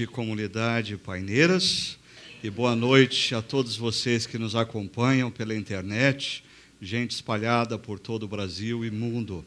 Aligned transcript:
Noite, 0.00 0.06
comunidade 0.06 0.96
Paineiras, 0.96 1.98
e 2.42 2.48
boa 2.48 2.74
noite 2.74 3.34
a 3.34 3.42
todos 3.42 3.76
vocês 3.76 4.26
que 4.26 4.38
nos 4.38 4.56
acompanham 4.56 5.30
pela 5.30 5.54
internet, 5.54 6.42
gente 6.80 7.10
espalhada 7.10 7.76
por 7.76 7.98
todo 7.98 8.22
o 8.22 8.28
Brasil 8.28 8.82
e 8.82 8.90
mundo. 8.90 9.44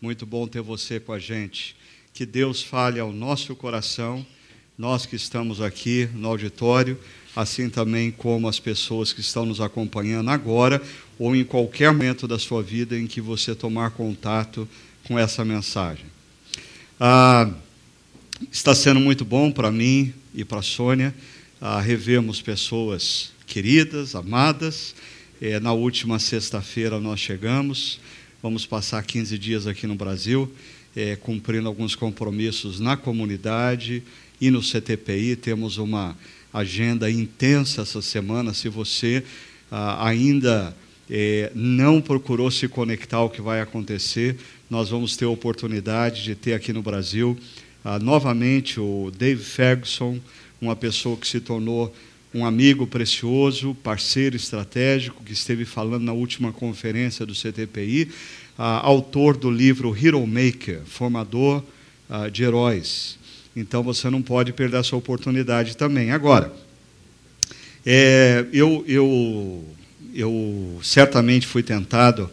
Muito 0.00 0.24
bom 0.24 0.46
ter 0.46 0.62
você 0.62 1.00
com 1.00 1.12
a 1.12 1.18
gente. 1.18 1.74
Que 2.12 2.24
Deus 2.24 2.62
fale 2.62 3.00
ao 3.00 3.12
nosso 3.12 3.56
coração, 3.56 4.24
nós 4.78 5.06
que 5.06 5.16
estamos 5.16 5.60
aqui 5.60 6.08
no 6.14 6.28
auditório, 6.28 6.96
assim 7.34 7.68
também 7.68 8.12
como 8.12 8.46
as 8.46 8.60
pessoas 8.60 9.12
que 9.12 9.20
estão 9.20 9.44
nos 9.44 9.60
acompanhando 9.60 10.30
agora 10.30 10.80
ou 11.18 11.34
em 11.34 11.42
qualquer 11.42 11.90
momento 11.90 12.28
da 12.28 12.38
sua 12.38 12.62
vida 12.62 12.96
em 12.96 13.08
que 13.08 13.20
você 13.20 13.56
tomar 13.56 13.90
contato 13.90 14.68
com 15.02 15.18
essa 15.18 15.44
mensagem. 15.44 16.06
Ah, 17.00 17.50
Está 18.52 18.74
sendo 18.74 19.00
muito 19.00 19.24
bom 19.24 19.50
para 19.50 19.72
mim 19.72 20.12
e 20.34 20.44
para 20.44 20.58
a 20.58 20.62
Sônia 20.62 21.14
a 21.58 21.80
revermos 21.80 22.42
pessoas 22.42 23.32
queridas, 23.46 24.14
amadas. 24.14 24.94
É, 25.40 25.58
na 25.58 25.72
última 25.72 26.18
sexta-feira 26.18 27.00
nós 27.00 27.18
chegamos, 27.18 27.98
vamos 28.42 28.66
passar 28.66 29.02
15 29.02 29.38
dias 29.38 29.66
aqui 29.66 29.86
no 29.86 29.94
Brasil, 29.94 30.52
é, 30.94 31.16
cumprindo 31.16 31.66
alguns 31.66 31.94
compromissos 31.94 32.78
na 32.78 32.94
comunidade 32.94 34.02
e 34.38 34.50
no 34.50 34.60
CTPI. 34.60 35.36
Temos 35.36 35.78
uma 35.78 36.14
agenda 36.52 37.10
intensa 37.10 37.80
essa 37.80 38.02
semana. 38.02 38.52
Se 38.52 38.68
você 38.68 39.24
ah, 39.70 40.06
ainda 40.06 40.76
é, 41.08 41.50
não 41.54 42.02
procurou 42.02 42.50
se 42.50 42.68
conectar 42.68 43.16
ao 43.16 43.30
que 43.30 43.40
vai 43.40 43.62
acontecer, 43.62 44.36
nós 44.68 44.90
vamos 44.90 45.16
ter 45.16 45.24
a 45.24 45.30
oportunidade 45.30 46.22
de 46.22 46.34
ter 46.34 46.52
aqui 46.52 46.70
no 46.70 46.82
Brasil 46.82 47.38
ah, 47.88 48.00
novamente 48.00 48.80
o 48.80 49.12
Dave 49.16 49.44
Ferguson, 49.44 50.18
uma 50.60 50.74
pessoa 50.74 51.16
que 51.16 51.28
se 51.28 51.38
tornou 51.38 51.94
um 52.34 52.44
amigo 52.44 52.84
precioso, 52.84 53.76
parceiro 53.76 54.34
estratégico, 54.34 55.22
que 55.22 55.32
esteve 55.32 55.64
falando 55.64 56.02
na 56.02 56.12
última 56.12 56.52
conferência 56.52 57.24
do 57.24 57.32
CTPI, 57.32 58.10
ah, 58.58 58.80
autor 58.84 59.36
do 59.36 59.48
livro 59.48 59.96
Hero 59.96 60.26
Maker, 60.26 60.80
formador 60.84 61.62
ah, 62.10 62.28
de 62.28 62.42
heróis. 62.42 63.20
Então 63.54 63.84
você 63.84 64.10
não 64.10 64.20
pode 64.20 64.52
perder 64.52 64.80
essa 64.80 64.96
oportunidade 64.96 65.76
também. 65.76 66.10
Agora, 66.10 66.52
é, 67.86 68.46
eu, 68.52 68.84
eu, 68.88 69.64
eu 70.12 70.80
certamente 70.82 71.46
fui 71.46 71.62
tentado 71.62 72.28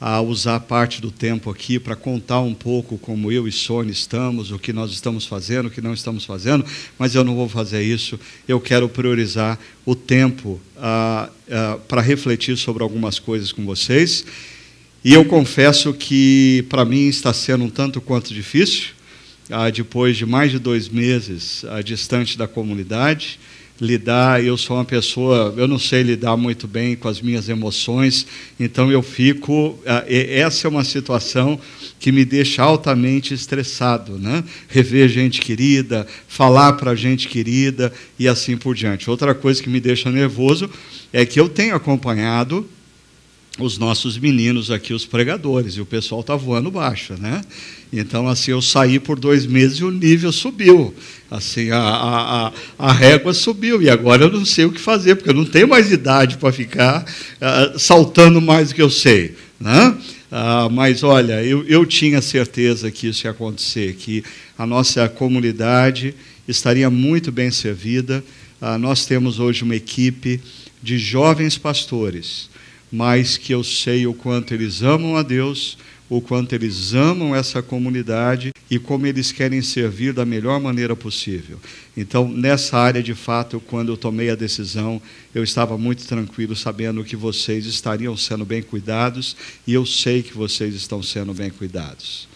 a 0.00 0.20
usar 0.20 0.60
parte 0.60 1.00
do 1.00 1.10
tempo 1.10 1.50
aqui 1.50 1.78
para 1.78 1.96
contar 1.96 2.40
um 2.40 2.52
pouco 2.52 2.98
como 2.98 3.30
eu 3.30 3.46
e 3.46 3.52
Sônia 3.52 3.92
estamos, 3.92 4.50
o 4.50 4.58
que 4.58 4.72
nós 4.72 4.90
estamos 4.90 5.24
fazendo, 5.24 5.66
o 5.66 5.70
que 5.70 5.80
não 5.80 5.94
estamos 5.94 6.24
fazendo, 6.24 6.64
mas 6.98 7.14
eu 7.14 7.24
não 7.24 7.34
vou 7.34 7.48
fazer 7.48 7.82
isso. 7.82 8.18
Eu 8.46 8.60
quero 8.60 8.88
priorizar 8.88 9.58
o 9.86 9.94
tempo 9.94 10.60
ah, 10.76 11.30
ah, 11.50 11.78
para 11.88 12.00
refletir 12.00 12.56
sobre 12.56 12.82
algumas 12.82 13.18
coisas 13.18 13.52
com 13.52 13.64
vocês. 13.64 14.24
E 15.04 15.12
eu 15.12 15.24
confesso 15.24 15.92
que 15.92 16.64
para 16.68 16.84
mim 16.84 17.06
está 17.08 17.32
sendo 17.32 17.64
um 17.64 17.70
tanto 17.70 18.00
quanto 18.00 18.34
difícil, 18.34 18.88
ah, 19.50 19.70
depois 19.70 20.16
de 20.16 20.26
mais 20.26 20.50
de 20.50 20.58
dois 20.58 20.88
meses 20.88 21.64
distante 21.84 22.36
da 22.36 22.48
comunidade 22.48 23.38
lidar, 23.80 24.42
eu 24.42 24.56
sou 24.56 24.76
uma 24.76 24.84
pessoa, 24.84 25.52
eu 25.56 25.66
não 25.66 25.78
sei 25.78 26.02
lidar 26.02 26.36
muito 26.36 26.68
bem 26.68 26.94
com 26.94 27.08
as 27.08 27.20
minhas 27.20 27.48
emoções, 27.48 28.26
então 28.58 28.90
eu 28.90 29.02
fico, 29.02 29.78
ah, 29.84 30.04
essa 30.08 30.66
é 30.66 30.70
uma 30.70 30.84
situação 30.84 31.58
que 31.98 32.12
me 32.12 32.24
deixa 32.24 32.62
altamente 32.62 33.34
estressado, 33.34 34.18
né? 34.18 34.44
Rever 34.68 35.08
gente 35.08 35.40
querida, 35.40 36.06
falar 36.28 36.74
para 36.74 36.94
gente 36.94 37.28
querida 37.28 37.92
e 38.18 38.28
assim 38.28 38.56
por 38.56 38.74
diante. 38.74 39.10
Outra 39.10 39.34
coisa 39.34 39.62
que 39.62 39.68
me 39.68 39.80
deixa 39.80 40.10
nervoso 40.10 40.70
é 41.12 41.26
que 41.26 41.40
eu 41.40 41.48
tenho 41.48 41.74
acompanhado 41.74 42.68
os 43.58 43.78
nossos 43.78 44.18
meninos 44.18 44.70
aqui, 44.70 44.92
os 44.92 45.06
pregadores, 45.06 45.74
e 45.74 45.80
o 45.80 45.86
pessoal 45.86 46.22
está 46.22 46.34
voando 46.34 46.70
baixo, 46.70 47.14
né? 47.20 47.40
Então, 47.92 48.26
assim, 48.26 48.50
eu 48.50 48.60
saí 48.60 48.98
por 48.98 49.18
dois 49.18 49.46
meses 49.46 49.78
e 49.78 49.84
o 49.84 49.90
nível 49.90 50.32
subiu. 50.32 50.92
Assim, 51.30 51.70
a, 51.70 51.78
a, 51.78 52.52
a, 52.76 52.92
régua 52.92 53.32
subiu, 53.32 53.80
e 53.80 53.88
agora 53.88 54.24
eu 54.24 54.32
não 54.32 54.44
sei 54.44 54.64
o 54.64 54.72
que 54.72 54.80
fazer, 54.80 55.14
porque 55.14 55.30
eu 55.30 55.34
não 55.34 55.44
tenho 55.44 55.68
mais 55.68 55.92
idade 55.92 56.36
para 56.36 56.52
ficar 56.52 57.04
uh, 57.04 57.78
saltando 57.78 58.40
mais 58.40 58.70
do 58.70 58.74
que 58.74 58.82
eu 58.82 58.90
sei, 58.90 59.36
né? 59.60 59.96
Uh, 60.32 60.68
mas, 60.70 61.04
olha, 61.04 61.44
eu, 61.44 61.64
eu 61.68 61.86
tinha 61.86 62.20
certeza 62.20 62.90
que 62.90 63.06
isso 63.06 63.24
ia 63.24 63.30
acontecer, 63.30 63.94
que 63.94 64.24
a 64.58 64.66
nossa 64.66 65.08
comunidade 65.08 66.12
estaria 66.48 66.90
muito 66.90 67.30
bem 67.30 67.52
servida. 67.52 68.24
Uh, 68.60 68.76
nós 68.78 69.06
temos 69.06 69.38
hoje 69.38 69.62
uma 69.62 69.76
equipe 69.76 70.40
de 70.82 70.98
jovens 70.98 71.56
pastores, 71.56 72.48
mas 72.94 73.36
que 73.36 73.52
eu 73.52 73.64
sei 73.64 74.06
o 74.06 74.14
quanto 74.14 74.54
eles 74.54 74.80
amam 74.80 75.16
a 75.16 75.22
Deus, 75.24 75.76
o 76.08 76.20
quanto 76.20 76.52
eles 76.52 76.94
amam 76.94 77.34
essa 77.34 77.60
comunidade 77.60 78.52
e 78.70 78.78
como 78.78 79.04
eles 79.04 79.32
querem 79.32 79.60
servir 79.62 80.12
da 80.12 80.24
melhor 80.24 80.60
maneira 80.60 80.94
possível. 80.94 81.58
Então, 81.96 82.28
nessa 82.28 82.78
área, 82.78 83.02
de 83.02 83.12
fato, 83.12 83.58
quando 83.58 83.90
eu 83.90 83.96
tomei 83.96 84.30
a 84.30 84.36
decisão, 84.36 85.02
eu 85.34 85.42
estava 85.42 85.76
muito 85.76 86.06
tranquilo, 86.06 86.54
sabendo 86.54 87.02
que 87.02 87.16
vocês 87.16 87.66
estariam 87.66 88.16
sendo 88.16 88.44
bem 88.44 88.62
cuidados 88.62 89.36
e 89.66 89.74
eu 89.74 89.84
sei 89.84 90.22
que 90.22 90.36
vocês 90.36 90.72
estão 90.72 91.02
sendo 91.02 91.34
bem 91.34 91.50
cuidados. 91.50 92.28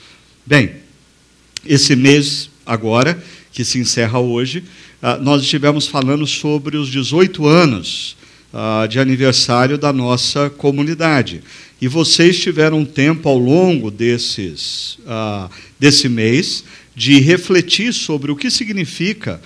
Bem, 0.45 0.73
esse 1.65 1.95
mês, 1.95 2.51
agora, 2.67 3.23
que 3.53 3.65
se 3.65 3.79
encerra 3.79 4.19
hoje, 4.19 4.65
ah, 5.01 5.19
nós 5.19 5.41
estivemos 5.43 5.87
falando 5.87 6.27
sobre 6.27 6.77
os 6.77 6.89
18 6.89 7.47
anos 7.47 8.19
ah, 8.53 8.87
de 8.89 8.99
aniversário 8.99 9.77
da 9.77 9.93
nossa 9.93 10.49
comunidade. 10.51 11.43
E 11.81 11.87
vocês 11.87 12.39
tiveram 12.41 12.85
tempo 12.85 13.29
ao 13.29 13.39
longo 13.39 13.91
desses, 13.91 14.99
uh, 15.07 15.49
desse 15.79 16.09
mês 16.09 16.65
de 16.95 17.21
refletir 17.21 17.93
sobre 17.93 18.33
o 18.33 18.37
que 18.37 18.51
significa 18.51 19.41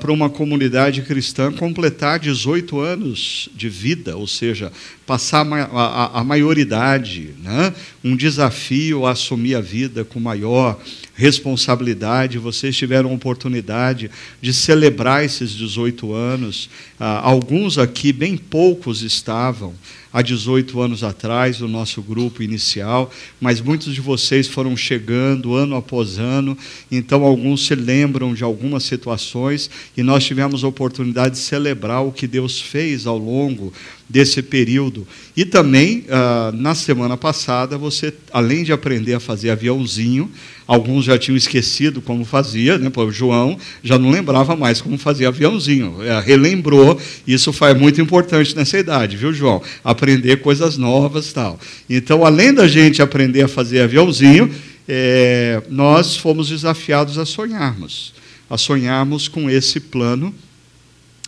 para 0.00 0.12
uma 0.12 0.30
comunidade 0.30 1.02
cristã 1.02 1.52
completar 1.52 2.20
18 2.20 2.78
anos 2.78 3.48
de 3.52 3.68
vida, 3.68 4.16
ou 4.16 4.28
seja, 4.28 4.70
passar 5.04 5.44
a, 5.44 5.64
a, 5.64 6.20
a 6.20 6.24
maioridade, 6.24 7.34
né? 7.42 7.74
um 8.04 8.14
desafio 8.14 9.04
a 9.04 9.10
assumir 9.10 9.56
a 9.56 9.60
vida 9.60 10.04
com 10.04 10.20
maior 10.20 10.80
responsabilidade, 11.14 12.38
vocês 12.38 12.76
tiveram 12.76 13.12
oportunidade 13.12 14.08
de 14.40 14.52
celebrar 14.52 15.24
esses 15.24 15.50
18 15.50 16.14
anos. 16.14 16.70
Ah, 16.98 17.20
alguns 17.20 17.76
aqui, 17.76 18.12
bem 18.12 18.36
poucos, 18.36 19.02
estavam 19.02 19.74
há 20.12 20.20
18 20.20 20.80
anos 20.80 21.02
atrás, 21.02 21.60
no 21.60 21.68
nosso 21.68 22.02
grupo 22.02 22.42
inicial, 22.42 23.10
mas 23.40 23.60
muitos 23.60 23.94
de 23.94 24.00
vocês 24.00 24.46
foram 24.46 24.76
chegando 24.76 25.54
ano 25.54 25.74
após 25.74 26.18
ano, 26.18 26.56
então 26.90 27.24
alguns 27.24 27.66
se 27.66 27.74
lembram 27.74 28.34
de 28.34 28.44
algumas 28.44 28.82
situações 28.84 29.70
e 29.96 30.02
nós 30.02 30.24
tivemos 30.24 30.62
a 30.62 30.68
oportunidade 30.68 31.36
de 31.36 31.40
celebrar 31.40 32.04
o 32.04 32.12
que 32.12 32.26
Deus 32.26 32.60
fez 32.60 33.06
ao 33.06 33.16
longo 33.16 33.72
desse 34.08 34.42
período. 34.42 35.06
E 35.34 35.44
também, 35.44 36.04
ah, 36.10 36.52
na 36.54 36.74
semana 36.74 37.16
passada, 37.16 37.78
você, 37.78 38.12
além 38.30 38.62
de 38.62 38.72
aprender 38.72 39.14
a 39.14 39.20
fazer 39.20 39.50
aviãozinho, 39.50 40.30
alguns 40.66 41.04
já 41.04 41.18
tinham 41.18 41.36
esquecido 41.36 42.00
como 42.00 42.24
fazia, 42.24 42.78
né? 42.78 42.90
o 42.94 43.10
João 43.10 43.58
já 43.82 43.98
não 43.98 44.10
lembrava 44.10 44.54
mais 44.56 44.80
como 44.80 44.96
fazia 44.98 45.28
aviãozinho, 45.28 46.02
é, 46.02 46.18
relembrou, 46.20 47.00
isso 47.26 47.52
foi 47.52 47.74
muito 47.74 48.00
importante 48.00 48.54
nessa 48.56 48.78
idade, 48.78 49.16
viu, 49.16 49.32
João? 49.32 49.62
Aprender 49.84 50.36
coisas 50.38 50.76
novas 50.76 51.32
tal. 51.32 51.58
Então, 51.88 52.24
além 52.24 52.52
da 52.52 52.66
gente 52.68 53.02
aprender 53.02 53.42
a 53.42 53.48
fazer 53.48 53.80
aviãozinho, 53.80 54.50
é, 54.88 55.62
nós 55.70 56.16
fomos 56.16 56.48
desafiados 56.48 57.18
a 57.18 57.24
sonharmos, 57.24 58.12
a 58.48 58.58
sonharmos 58.58 59.28
com 59.28 59.48
esse 59.48 59.80
plano 59.80 60.34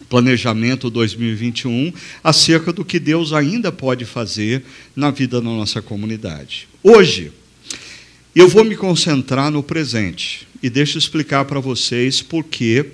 planejamento 0.08 0.90
2021 0.90 1.92
acerca 2.22 2.72
do 2.72 2.84
que 2.84 2.98
Deus 2.98 3.32
ainda 3.32 3.72
pode 3.72 4.04
fazer 4.04 4.62
na 4.94 5.10
vida 5.10 5.40
da 5.40 5.44
nossa 5.44 5.80
comunidade. 5.80 6.68
Hoje, 6.82 7.32
eu 8.34 8.48
vou 8.48 8.64
me 8.64 8.76
concentrar 8.76 9.50
no 9.50 9.62
presente 9.62 10.48
e 10.62 10.68
deixo 10.68 10.98
explicar 10.98 11.44
para 11.44 11.60
vocês 11.60 12.20
por 12.20 12.42
que 12.44 12.84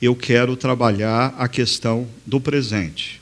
eu 0.00 0.14
quero 0.14 0.56
trabalhar 0.56 1.34
a 1.38 1.48
questão 1.48 2.06
do 2.24 2.40
presente. 2.40 3.20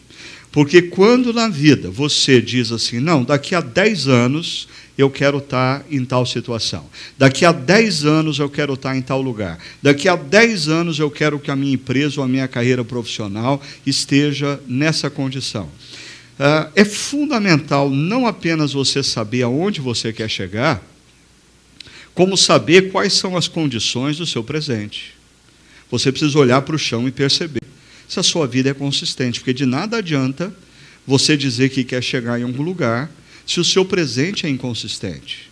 Porque 0.53 0.83
quando 0.83 1.33
na 1.33 1.49
vida 1.49 1.91
você 1.91 2.41
diz 2.41 2.71
assim, 2.71 3.01
não, 3.01 3.25
daqui 3.25 3.57
a 3.57 3.61
10 3.61 4.07
anos 4.07 4.69
eu 4.97 5.11
quero 5.11 5.39
estar 5.39 5.85
em 5.91 6.05
tal 6.05 6.25
situação. 6.25 6.87
Daqui 7.19 7.45
a 7.45 7.51
10 7.51 8.05
anos 8.05 8.39
eu 8.39 8.49
quero 8.49 8.75
estar 8.75 8.97
em 8.97 9.03
tal 9.03 9.21
lugar. 9.21 9.59
Daqui 9.83 10.09
a 10.09 10.15
10 10.15 10.69
anos 10.69 11.01
eu 11.01 11.11
quero 11.11 11.41
que 11.41 11.51
a 11.51 11.57
minha 11.57 11.75
empresa 11.75 12.21
ou 12.21 12.25
a 12.25 12.29
minha 12.29 12.47
carreira 12.47 12.85
profissional 12.85 13.61
esteja 13.85 14.61
nessa 14.69 15.11
condição. 15.11 15.69
Ah, 16.39 16.69
é 16.77 16.85
fundamental 16.85 17.91
não 17.91 18.25
apenas 18.25 18.73
você 18.73 19.03
saber 19.03 19.43
aonde 19.43 19.81
você 19.81 20.13
quer 20.13 20.29
chegar, 20.31 20.81
como 22.15 22.37
saber 22.37 22.93
quais 22.93 23.13
são 23.13 23.37
as 23.37 23.49
condições 23.49 24.19
do 24.19 24.27
seu 24.27 24.43
presente. 24.45 25.15
Você 25.91 26.11
precisa 26.13 26.39
olhar 26.39 26.63
para 26.63 26.77
o 26.77 26.79
chão 26.79 27.07
e 27.09 27.13
perceber 27.13 27.63
se 28.09 28.21
a 28.21 28.23
sua 28.23 28.47
vida 28.47 28.71
é 28.71 28.75
consistente, 28.75 29.41
porque 29.41 29.53
de 29.53 29.67
nada 29.67 29.99
adianta 29.99 30.55
você 31.07 31.37
dizer 31.37 31.71
que 31.71 31.85
quer 31.85 32.03
chegar 32.03 32.39
em 32.39 32.45
algum 32.45 32.63
lugar 32.63 33.11
se 33.47 33.61
o 33.61 33.65
seu 33.65 33.85
presente 33.85 34.47
é 34.47 34.49
inconsistente. 34.49 35.51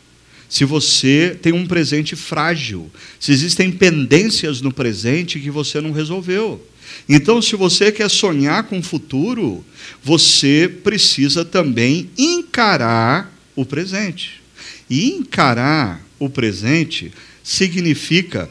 Se 0.48 0.64
você 0.64 1.36
tem 1.40 1.52
um 1.52 1.66
presente 1.66 2.14
frágil, 2.14 2.90
se 3.18 3.32
existem 3.32 3.70
pendências 3.70 4.60
no 4.60 4.72
presente 4.72 5.40
que 5.40 5.50
você 5.50 5.80
não 5.80 5.92
resolveu. 5.92 6.64
Então, 7.08 7.40
se 7.40 7.56
você 7.56 7.90
quer 7.90 8.10
sonhar 8.10 8.64
com 8.64 8.78
o 8.78 8.82
futuro, 8.82 9.64
você 10.02 10.70
precisa 10.82 11.44
também 11.44 12.10
encarar 12.18 13.34
o 13.56 13.64
presente. 13.64 14.42
E 14.90 15.12
encarar 15.12 16.04
o 16.24 16.30
presente 16.30 17.12
significa 17.42 18.48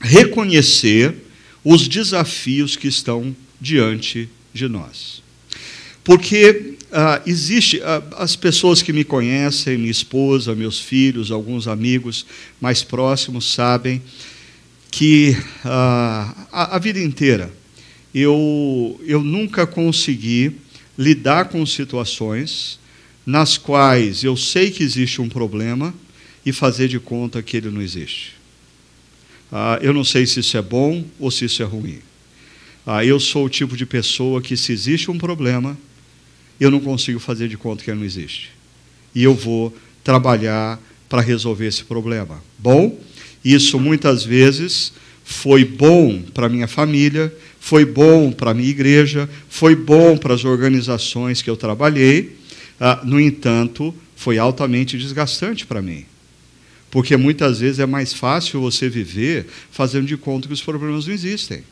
reconhecer 0.00 1.14
os 1.64 1.86
desafios 1.86 2.76
que 2.76 2.88
estão 2.88 3.34
diante 3.60 4.28
de 4.52 4.68
nós. 4.68 5.22
Porque 6.02 6.74
ah, 6.92 7.22
existe, 7.24 7.80
ah, 7.82 8.02
as 8.18 8.34
pessoas 8.34 8.82
que 8.82 8.92
me 8.92 9.04
conhecem, 9.04 9.78
minha 9.78 9.90
esposa, 9.90 10.54
meus 10.54 10.80
filhos, 10.80 11.30
alguns 11.30 11.68
amigos 11.68 12.26
mais 12.60 12.82
próximos 12.82 13.52
sabem 13.52 14.02
que 14.90 15.36
ah, 15.64 16.46
a, 16.52 16.76
a, 16.76 16.78
vida 16.78 17.00
inteira 17.00 17.52
eu, 18.12 19.00
eu 19.06 19.22
nunca 19.22 19.66
consegui 19.66 20.56
lidar 20.98 21.46
com 21.46 21.64
situações 21.64 22.78
nas 23.24 23.56
quais 23.56 24.22
eu 24.22 24.36
sei 24.36 24.70
que 24.70 24.82
existe 24.82 25.22
um 25.22 25.28
problema 25.28 25.94
e 26.44 26.52
fazer 26.52 26.88
de 26.88 26.98
conta 26.98 27.42
que 27.42 27.56
ele 27.56 27.70
não 27.70 27.80
existe. 27.80 28.34
Ah, 29.50 29.78
eu 29.80 29.92
não 29.92 30.04
sei 30.04 30.26
se 30.26 30.40
isso 30.40 30.56
é 30.56 30.62
bom 30.62 31.04
ou 31.18 31.30
se 31.30 31.44
isso 31.44 31.62
é 31.62 31.66
ruim. 31.66 31.98
Ah, 32.86 33.04
eu 33.04 33.18
sou 33.18 33.46
o 33.46 33.48
tipo 33.48 33.76
de 33.76 33.86
pessoa 33.86 34.42
que, 34.42 34.56
se 34.56 34.72
existe 34.72 35.10
um 35.10 35.16
problema, 35.16 35.76
eu 36.60 36.70
não 36.70 36.80
consigo 36.80 37.18
fazer 37.18 37.48
de 37.48 37.56
conta 37.56 37.82
que 37.82 37.90
ele 37.90 38.00
não 38.00 38.06
existe. 38.06 38.50
E 39.14 39.22
eu 39.22 39.34
vou 39.34 39.74
trabalhar 40.02 40.80
para 41.08 41.22
resolver 41.22 41.66
esse 41.66 41.84
problema. 41.84 42.42
Bom, 42.58 42.98
isso 43.44 43.78
muitas 43.78 44.24
vezes 44.24 44.92
foi 45.24 45.64
bom 45.64 46.20
para 46.34 46.48
minha 46.48 46.68
família, 46.68 47.34
foi 47.58 47.84
bom 47.84 48.30
para 48.30 48.52
minha 48.52 48.68
igreja, 48.68 49.28
foi 49.48 49.74
bom 49.74 50.18
para 50.18 50.34
as 50.34 50.44
organizações 50.44 51.40
que 51.40 51.48
eu 51.48 51.56
trabalhei. 51.56 52.36
Ah, 52.78 53.00
no 53.04 53.18
entanto, 53.18 53.94
foi 54.16 54.36
altamente 54.36 54.98
desgastante 54.98 55.64
para 55.64 55.80
mim. 55.80 56.04
Porque 56.94 57.16
muitas 57.16 57.58
vezes 57.58 57.80
é 57.80 57.86
mais 57.86 58.12
fácil 58.12 58.60
você 58.60 58.88
viver 58.88 59.48
fazendo 59.68 60.06
de 60.06 60.16
conta 60.16 60.46
que 60.46 60.54
os 60.54 60.62
problemas 60.62 61.06
não 61.06 61.12
existem. 61.12 61.64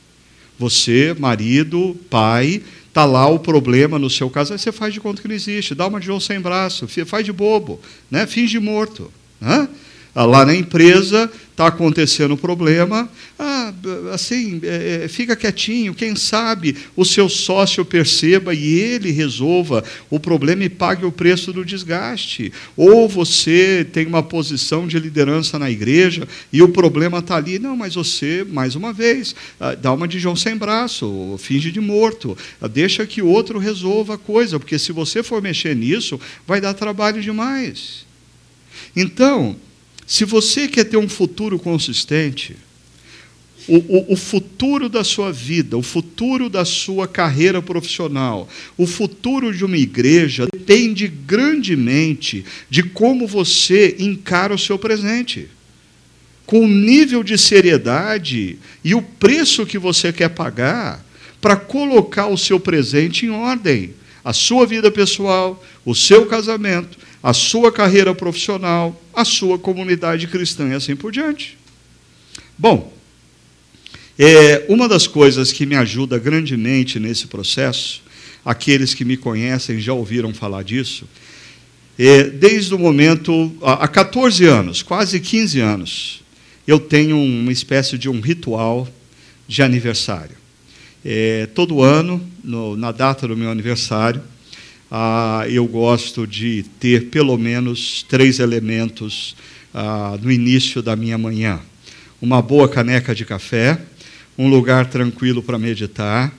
Você, 0.59 1.15
marido, 1.17 1.97
pai, 2.11 2.61
está 2.89 3.05
lá 3.05 3.29
o 3.29 3.39
problema 3.39 4.01
no 4.01 4.11
seu 4.11 4.29
caso, 4.29 4.53
aí 4.53 4.59
você 4.59 4.73
faz 4.73 4.93
de 4.93 4.99
conta 4.99 5.23
que 5.23 5.29
não 5.29 5.35
existe, 5.37 5.77
dá 5.77 5.87
uma 5.87 6.01
de 6.01 6.07
João 6.07 6.19
sem 6.19 6.41
braço, 6.41 6.89
faz 7.07 7.25
de 7.25 7.33
bobo, 7.33 7.81
né? 8.11 8.27
finge 8.27 8.59
morto. 8.59 9.13
Né? 9.41 9.69
Lá 10.15 10.45
na 10.45 10.55
empresa 10.55 11.31
está 11.53 11.69
acontecendo 11.69 12.35
um 12.35 12.37
problema, 12.37 13.09
ah, 13.39 13.73
assim, 14.13 14.61
é, 14.63 15.05
é, 15.05 15.09
fica 15.09 15.37
quietinho, 15.37 15.95
quem 15.95 16.15
sabe 16.17 16.77
o 16.95 17.05
seu 17.05 17.29
sócio 17.29 17.85
perceba 17.85 18.55
e 18.55 18.79
ele 18.79 19.11
resolva 19.11 19.83
o 20.11 20.21
problema 20.21 20.65
e 20.65 20.69
pague 20.69 21.07
o 21.07 21.13
preço 21.13 21.53
do 21.53 21.65
desgaste. 21.65 22.53
Ou 22.77 23.09
você 23.09 23.87
tem 23.91 24.07
uma 24.07 24.23
posição 24.23 24.87
de 24.87 24.99
liderança 24.99 25.59
na 25.59 25.71
igreja 25.71 26.29
e 26.53 26.63
o 26.63 26.69
problema 26.69 27.19
está 27.19 27.37
ali, 27.37 27.59
não, 27.59 27.77
mas 27.77 27.95
você, 27.95 28.45
mais 28.49 28.75
uma 28.75 28.93
vez, 28.93 29.35
ah, 29.59 29.75
dá 29.75 29.93
uma 29.93 30.09
de 30.09 30.19
João 30.19 30.37
sem 30.37 30.57
braço, 30.57 31.37
finge 31.39 31.71
de 31.71 31.81
morto, 31.81 32.37
ah, 32.61 32.69
deixa 32.69 33.07
que 33.07 33.23
outro 33.23 33.59
resolva 33.59 34.15
a 34.15 34.19
coisa, 34.19 34.59
porque 34.59 34.79
se 34.79 34.93
você 34.93 35.23
for 35.23 35.41
mexer 35.41 35.75
nisso, 35.75 36.21
vai 36.47 36.61
dar 36.61 36.75
trabalho 36.75 37.23
demais. 37.23 38.05
Então, 38.95 39.57
se 40.13 40.27
você 40.27 40.69
quer 40.69 40.85
ter 40.85 40.99
um 40.99 41.09
futuro 41.09 41.59
consistente, 41.59 42.55
o, 43.67 43.79
o, 43.79 44.13
o, 44.13 44.17
futuro 44.17 44.87
da 44.87 45.03
sua 45.03 45.33
vida, 45.33 45.75
o 45.75 45.83
futuro 45.83 46.51
da 46.51 46.67
sua 46.67 47.09
carreira 47.09 47.63
profissional, 47.63 48.47
o 48.77 48.87
futuro 48.87 49.57
de 49.57 49.65
uma 49.65 49.79
igreja 49.79 50.47
depende 50.53 51.09
grandemente 51.09 52.45
de 52.69 52.83
como 52.83 53.27
você 53.27 53.97
encara 53.99 54.55
o 54.55 54.59
seu 54.59 54.79
presente. 54.79 55.49
Com 56.45 56.67
o 56.67 56.69
nível 56.69 57.25
de 57.25 57.39
seriedade 57.39 58.59
e 58.85 58.95
o 58.95 59.01
preço 59.01 59.65
que 59.65 59.79
você 59.79 60.13
quer 60.13 60.29
pagar 60.29 61.03
para 61.41 61.57
colocar 61.57 62.27
o 62.27 62.37
seu 62.37 62.61
presente 62.61 63.25
em 63.25 63.31
ordem. 63.31 63.95
A 64.23 64.35
sua 64.35 64.67
vida 64.67 64.91
pessoal, 64.91 65.65
o 65.87 65.95
seu 65.95 66.27
casamento, 66.27 66.99
a 67.23 67.33
sua 67.33 67.71
carreira 67.71 68.15
profissional, 68.15 69.01
a 69.15 69.25
sua 69.25 69.59
comunidade 69.59 70.27
cristã 70.27 70.69
e 70.69 70.75
assim 70.75 70.97
por 70.97 71.13
diante. 71.13 71.57
Bom, 72.59 72.93
é, 74.19 74.67
uma 74.69 74.89
das 74.89 75.07
coisas 75.07 75.53
que 75.53 75.65
me 75.65 75.77
ajuda 75.77 76.19
grandemente 76.19 76.99
nesse 76.99 77.27
processo, 77.27 78.03
aqueles 78.45 78.93
que 78.93 79.05
me 79.05 79.17
conhecem 79.17 79.81
já 79.81 79.93
ouviram 79.93 80.35
falar 80.35 80.63
disso, 80.65 81.07
é, 81.99 82.25
desde 82.25 82.75
o 82.75 82.79
momento, 82.79 83.53
há 83.63 83.87
14 83.87 84.45
anos, 84.47 84.83
quase 84.83 85.21
15 85.21 85.61
anos, 85.61 86.23
eu 86.67 86.79
tenho 86.79 87.17
uma 87.17 87.53
espécie 87.53 87.99
de 87.99 88.09
um 88.09 88.21
ritual 88.21 88.89
de 89.47 89.63
aniversário. 89.63 90.37
É, 91.05 91.47
todo 91.55 91.83
ano, 91.83 92.25
no, 92.43 92.77
na 92.77 92.93
data 92.93 93.27
do 93.27 93.37
meu 93.37 93.51
aniversário, 93.51 94.23
ah, 94.95 95.47
eu 95.49 95.67
gosto 95.67 96.27
de 96.27 96.65
ter 96.79 97.07
pelo 97.07 97.39
menos 97.39 98.05
três 98.07 98.39
elementos 98.39 99.35
ah, 99.73 100.19
no 100.21 100.31
início 100.31 100.83
da 100.83 100.95
minha 100.95 101.17
manhã: 101.17 101.61
uma 102.21 102.43
boa 102.43 102.69
caneca 102.69 103.15
de 103.15 103.25
café, 103.25 103.81
um 104.37 104.51
lugar 104.51 104.85
tranquilo 104.91 105.43
para 105.43 105.59
meditar 105.59 106.31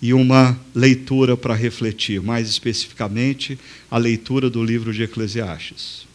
e 0.00 0.14
uma 0.14 0.58
leitura 0.74 1.36
para 1.36 1.54
refletir, 1.54 2.22
mais 2.22 2.48
especificamente 2.48 3.58
a 3.90 3.98
leitura 3.98 4.48
do 4.48 4.64
livro 4.64 4.94
de 4.94 5.02
Eclesiastes. 5.02 6.06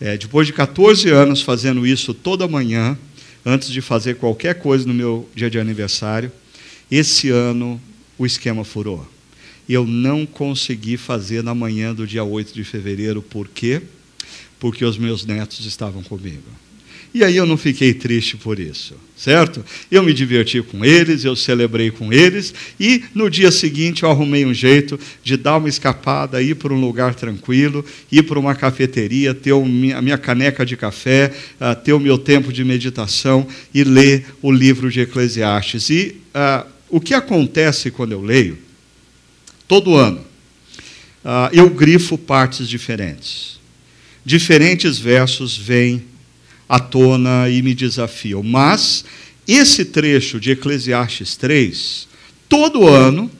É, 0.00 0.16
depois 0.16 0.46
de 0.46 0.54
14 0.54 1.10
anos 1.10 1.42
fazendo 1.42 1.86
isso 1.86 2.14
toda 2.14 2.48
manhã, 2.48 2.96
antes 3.44 3.68
de 3.68 3.82
fazer 3.82 4.16
qualquer 4.16 4.54
coisa 4.54 4.86
no 4.86 4.94
meu 4.94 5.28
dia 5.34 5.50
de 5.50 5.58
aniversário, 5.58 6.32
esse 6.90 7.28
ano 7.28 7.78
o 8.16 8.24
esquema 8.24 8.64
furou 8.64 9.06
eu 9.68 9.86
não 9.86 10.26
consegui 10.26 10.96
fazer 10.96 11.42
na 11.42 11.54
manhã 11.54 11.94
do 11.94 12.06
dia 12.06 12.24
8 12.24 12.52
de 12.52 12.64
fevereiro. 12.64 13.22
Por 13.22 13.48
quê? 13.48 13.82
Porque 14.58 14.84
os 14.84 14.98
meus 14.98 15.24
netos 15.24 15.64
estavam 15.64 16.02
comigo. 16.02 16.42
E 17.12 17.24
aí 17.24 17.36
eu 17.36 17.44
não 17.44 17.56
fiquei 17.56 17.92
triste 17.92 18.36
por 18.36 18.60
isso, 18.60 18.94
certo? 19.16 19.64
Eu 19.90 20.00
me 20.00 20.14
diverti 20.14 20.62
com 20.62 20.84
eles, 20.84 21.24
eu 21.24 21.34
celebrei 21.34 21.90
com 21.90 22.12
eles, 22.12 22.54
e 22.78 23.02
no 23.12 23.28
dia 23.28 23.50
seguinte 23.50 24.04
eu 24.04 24.10
arrumei 24.10 24.46
um 24.46 24.54
jeito 24.54 24.98
de 25.22 25.36
dar 25.36 25.56
uma 25.56 25.68
escapada, 25.68 26.40
ir 26.40 26.54
para 26.54 26.72
um 26.72 26.80
lugar 26.80 27.16
tranquilo, 27.16 27.84
ir 28.12 28.22
para 28.22 28.38
uma 28.38 28.54
cafeteria, 28.54 29.34
ter 29.34 29.52
a 29.52 30.00
minha 30.00 30.16
caneca 30.16 30.64
de 30.64 30.76
café, 30.76 31.32
ah, 31.58 31.74
ter 31.74 31.92
o 31.92 31.98
meu 31.98 32.16
tempo 32.16 32.52
de 32.52 32.62
meditação 32.62 33.44
e 33.74 33.82
ler 33.82 34.26
o 34.40 34.52
livro 34.52 34.88
de 34.88 35.00
Eclesiastes. 35.00 35.90
E 35.90 36.16
uh, 36.32 36.64
o 36.88 37.00
que 37.00 37.12
acontece 37.12 37.90
quando 37.90 38.12
eu 38.12 38.22
leio? 38.22 38.56
Todo 39.70 39.94
ano, 39.94 40.18
uh, 41.24 41.48
eu 41.52 41.70
grifo 41.70 42.18
partes 42.18 42.68
diferentes. 42.68 43.60
Diferentes 44.24 44.98
versos 44.98 45.56
vêm 45.56 46.02
à 46.68 46.80
tona 46.80 47.48
e 47.48 47.62
me 47.62 47.72
desafiam. 47.72 48.42
Mas 48.42 49.04
esse 49.46 49.84
trecho 49.84 50.40
de 50.40 50.50
Eclesiastes 50.50 51.36
3, 51.36 52.08
todo 52.48 52.88
ano, 52.88 53.30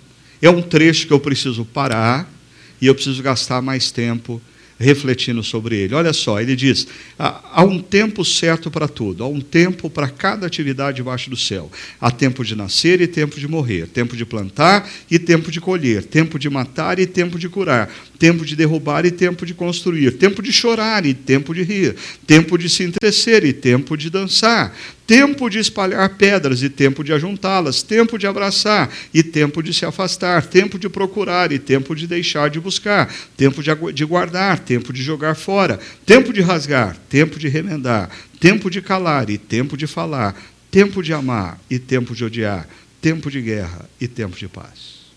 é 0.41 0.49
um 0.49 0.63
trecho 0.63 1.09
que 1.09 1.13
eu 1.13 1.19
preciso 1.19 1.65
parar 1.65 2.33
e 2.81 2.87
eu 2.87 2.95
preciso 2.95 3.21
gastar 3.25 3.61
mais 3.61 3.91
tempo 3.91 4.41
refletindo 4.81 5.45
sobre 5.45 5.77
ele. 5.77 5.95
Olha 5.95 6.15
só, 6.15 6.41
ele 6.41 6.57
diz: 6.57 6.89
há 7.19 7.63
um 7.63 7.79
tempo 7.79 8.25
certo 8.25 8.71
para 8.71 8.89
tudo, 8.89 9.23
há 9.23 9.29
um 9.29 9.41
tempo 9.41 9.91
para 9.91 10.09
cada 10.09 10.47
atividade 10.47 10.97
debaixo 10.97 11.29
do 11.29 11.37
céu. 11.37 11.71
Há 12.01 12.11
tempo 12.11 12.43
de 12.43 12.57
nascer 12.57 13.01
e 13.03 13.07
tempo 13.07 13.39
de 13.39 13.47
morrer, 13.47 13.87
tempo 13.87 14.17
de 14.17 14.25
plantar 14.25 14.91
e 15.11 15.19
tempo 15.19 15.51
de 15.51 15.61
colher, 15.61 16.03
tempo 16.03 16.39
de 16.39 16.49
matar 16.49 16.99
e 16.99 17.07
tempo 17.07 17.39
de 17.39 17.49
curar, 17.49 17.93
tempo 18.19 18.45
de 18.45 18.57
derrubar 18.57 19.05
e 19.05 19.11
tempo 19.11 19.45
de 19.45 19.53
construir, 19.53 20.13
tempo 20.13 20.43
de 20.43 20.51
chorar 20.51 21.05
e 21.05 21.13
tempo 21.13 21.55
de 21.55 21.63
rir, 21.63 21.95
tempo 22.27 22.57
de 22.57 22.71
se 22.71 22.85
entristecer 22.85 23.45
e 23.45 23.53
tempo 23.53 23.97
de 23.97 24.09
dançar, 24.09 24.75
tempo 25.11 25.51
de 25.51 25.59
espalhar 25.59 26.09
pedras 26.11 26.63
e 26.63 26.69
tempo 26.69 27.03
de 27.03 27.13
ajuntá-las, 27.13 27.83
tempo 27.83 28.17
de 28.17 28.29
abraçar 28.29 28.89
e 29.13 29.25
tempo 29.25 29.61
de 29.61 29.75
se 29.75 29.85
afastar, 29.85 30.47
tempo 30.47 30.79
de 30.79 30.89
procurar 30.89 31.51
e 31.51 31.59
tempo 31.59 31.97
de 31.97 32.07
deixar 32.07 32.49
de 32.49 32.61
buscar, 32.61 33.13
tempo 33.37 33.61
de 33.93 34.05
guardar, 34.05 34.61
tempo 34.61 34.93
de 34.93 35.03
jogar 35.03 35.35
fora, 35.35 35.81
tempo 36.07 36.33
de 36.33 36.41
rasgar, 36.41 36.97
tempo 37.09 37.41
de 37.41 37.49
remendar, 37.49 38.09
tempo 38.39 38.71
de 38.71 38.81
calar 38.81 39.29
e 39.31 39.37
tempo 39.37 39.77
de 39.77 39.89
falar, 39.89 40.41
tempo 40.71 41.03
de 41.03 41.13
amar 41.13 41.61
e 41.69 41.77
tempo 41.77 42.15
de 42.15 42.25
odiar, 42.25 42.69
tempo 43.01 43.33
de 43.33 43.43
guerra 43.43 43.91
e 44.01 44.07
tempo 44.07 44.37
de 44.37 44.47
paz. 44.47 45.11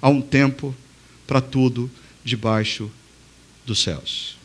Há 0.00 0.08
um 0.08 0.20
tempo 0.20 0.72
para 1.26 1.40
tudo 1.40 1.90
debaixo 2.24 2.88
dos 3.66 3.82
céus. 3.82 4.36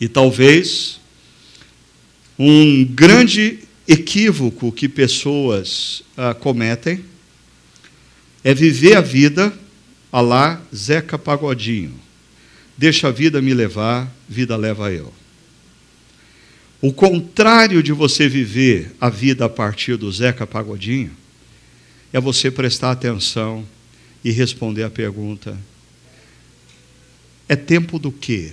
E 0.00 0.08
talvez 0.08 1.03
um 2.38 2.84
grande 2.84 3.60
equívoco 3.86 4.72
que 4.72 4.88
pessoas 4.88 6.02
ah, 6.16 6.34
cometem 6.34 7.04
é 8.42 8.52
viver 8.54 8.96
a 8.96 9.00
vida 9.00 9.52
a 10.10 10.20
lá 10.20 10.62
Zeca 10.74 11.18
Pagodinho. 11.18 11.94
Deixa 12.76 13.08
a 13.08 13.10
vida 13.10 13.40
me 13.40 13.54
levar, 13.54 14.12
vida 14.28 14.56
leva 14.56 14.92
eu. 14.92 15.12
O 16.80 16.92
contrário 16.92 17.82
de 17.82 17.92
você 17.92 18.28
viver 18.28 18.94
a 19.00 19.08
vida 19.08 19.44
a 19.46 19.48
partir 19.48 19.96
do 19.96 20.10
Zeca 20.12 20.46
Pagodinho 20.46 21.10
é 22.12 22.20
você 22.20 22.50
prestar 22.50 22.90
atenção 22.90 23.66
e 24.22 24.30
responder 24.30 24.82
a 24.82 24.90
pergunta: 24.90 25.58
é 27.48 27.56
tempo 27.56 27.98
do 27.98 28.12
quê? 28.12 28.52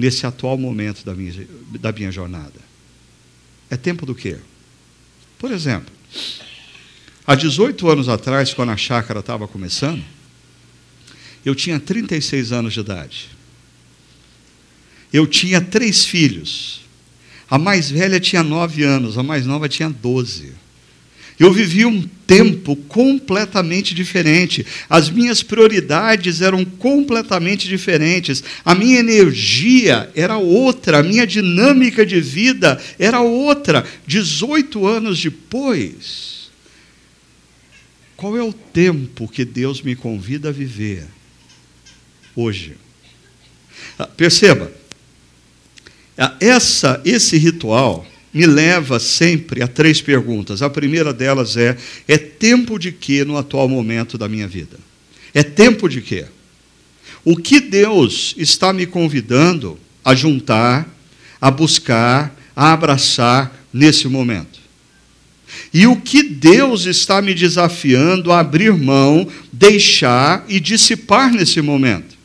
Nesse 0.00 0.26
atual 0.26 0.56
momento 0.56 1.04
da 1.04 1.14
minha, 1.14 1.46
da 1.78 1.92
minha 1.92 2.10
jornada. 2.10 2.58
É 3.68 3.76
tempo 3.76 4.06
do 4.06 4.14
quê? 4.14 4.38
Por 5.38 5.52
exemplo, 5.52 5.92
há 7.26 7.34
18 7.34 7.86
anos 7.86 8.08
atrás, 8.08 8.54
quando 8.54 8.70
a 8.70 8.78
chácara 8.78 9.20
estava 9.20 9.46
começando, 9.46 10.02
eu 11.44 11.54
tinha 11.54 11.78
36 11.78 12.50
anos 12.50 12.72
de 12.72 12.80
idade. 12.80 13.28
Eu 15.12 15.26
tinha 15.26 15.60
três 15.60 16.06
filhos. 16.06 16.80
A 17.50 17.58
mais 17.58 17.90
velha 17.90 18.18
tinha 18.18 18.42
nove 18.42 18.82
anos, 18.82 19.18
a 19.18 19.22
mais 19.22 19.44
nova 19.44 19.68
tinha 19.68 19.90
12. 19.90 20.54
Eu 21.40 21.50
vivi 21.50 21.86
um 21.86 22.02
tempo 22.26 22.76
completamente 22.76 23.94
diferente. 23.94 24.66
As 24.90 25.08
minhas 25.08 25.42
prioridades 25.42 26.42
eram 26.42 26.66
completamente 26.66 27.66
diferentes. 27.66 28.44
A 28.62 28.74
minha 28.74 28.98
energia 29.00 30.10
era 30.14 30.36
outra, 30.36 30.98
a 30.98 31.02
minha 31.02 31.26
dinâmica 31.26 32.04
de 32.04 32.20
vida 32.20 32.78
era 32.98 33.20
outra. 33.20 33.86
18 34.06 34.86
anos 34.86 35.18
depois, 35.18 36.50
qual 38.18 38.36
é 38.36 38.42
o 38.42 38.52
tempo 38.52 39.26
que 39.26 39.46
Deus 39.46 39.80
me 39.80 39.96
convida 39.96 40.50
a 40.50 40.52
viver 40.52 41.06
hoje? 42.36 42.76
Ah, 43.98 44.06
perceba, 44.06 44.70
ah, 46.18 46.36
essa, 46.38 47.00
esse 47.02 47.38
ritual 47.38 48.06
me 48.32 48.46
leva 48.46 49.00
sempre 49.00 49.62
a 49.62 49.66
três 49.66 50.00
perguntas. 50.00 50.62
A 50.62 50.70
primeira 50.70 51.12
delas 51.12 51.56
é: 51.56 51.76
é 52.06 52.16
tempo 52.16 52.78
de 52.78 52.92
quê 52.92 53.24
no 53.24 53.36
atual 53.36 53.68
momento 53.68 54.16
da 54.16 54.28
minha 54.28 54.46
vida? 54.46 54.78
É 55.34 55.42
tempo 55.42 55.88
de 55.88 56.00
quê? 56.00 56.26
O 57.24 57.36
que 57.36 57.60
Deus 57.60 58.34
está 58.38 58.72
me 58.72 58.86
convidando 58.86 59.78
a 60.04 60.14
juntar, 60.14 60.88
a 61.40 61.50
buscar, 61.50 62.34
a 62.54 62.72
abraçar 62.72 63.54
nesse 63.72 64.08
momento? 64.08 64.60
E 65.74 65.86
o 65.86 65.96
que 65.96 66.22
Deus 66.22 66.86
está 66.86 67.20
me 67.20 67.34
desafiando 67.34 68.32
a 68.32 68.40
abrir 68.40 68.72
mão, 68.72 69.28
deixar 69.52 70.44
e 70.48 70.58
dissipar 70.60 71.32
nesse 71.32 71.60
momento? 71.60 72.16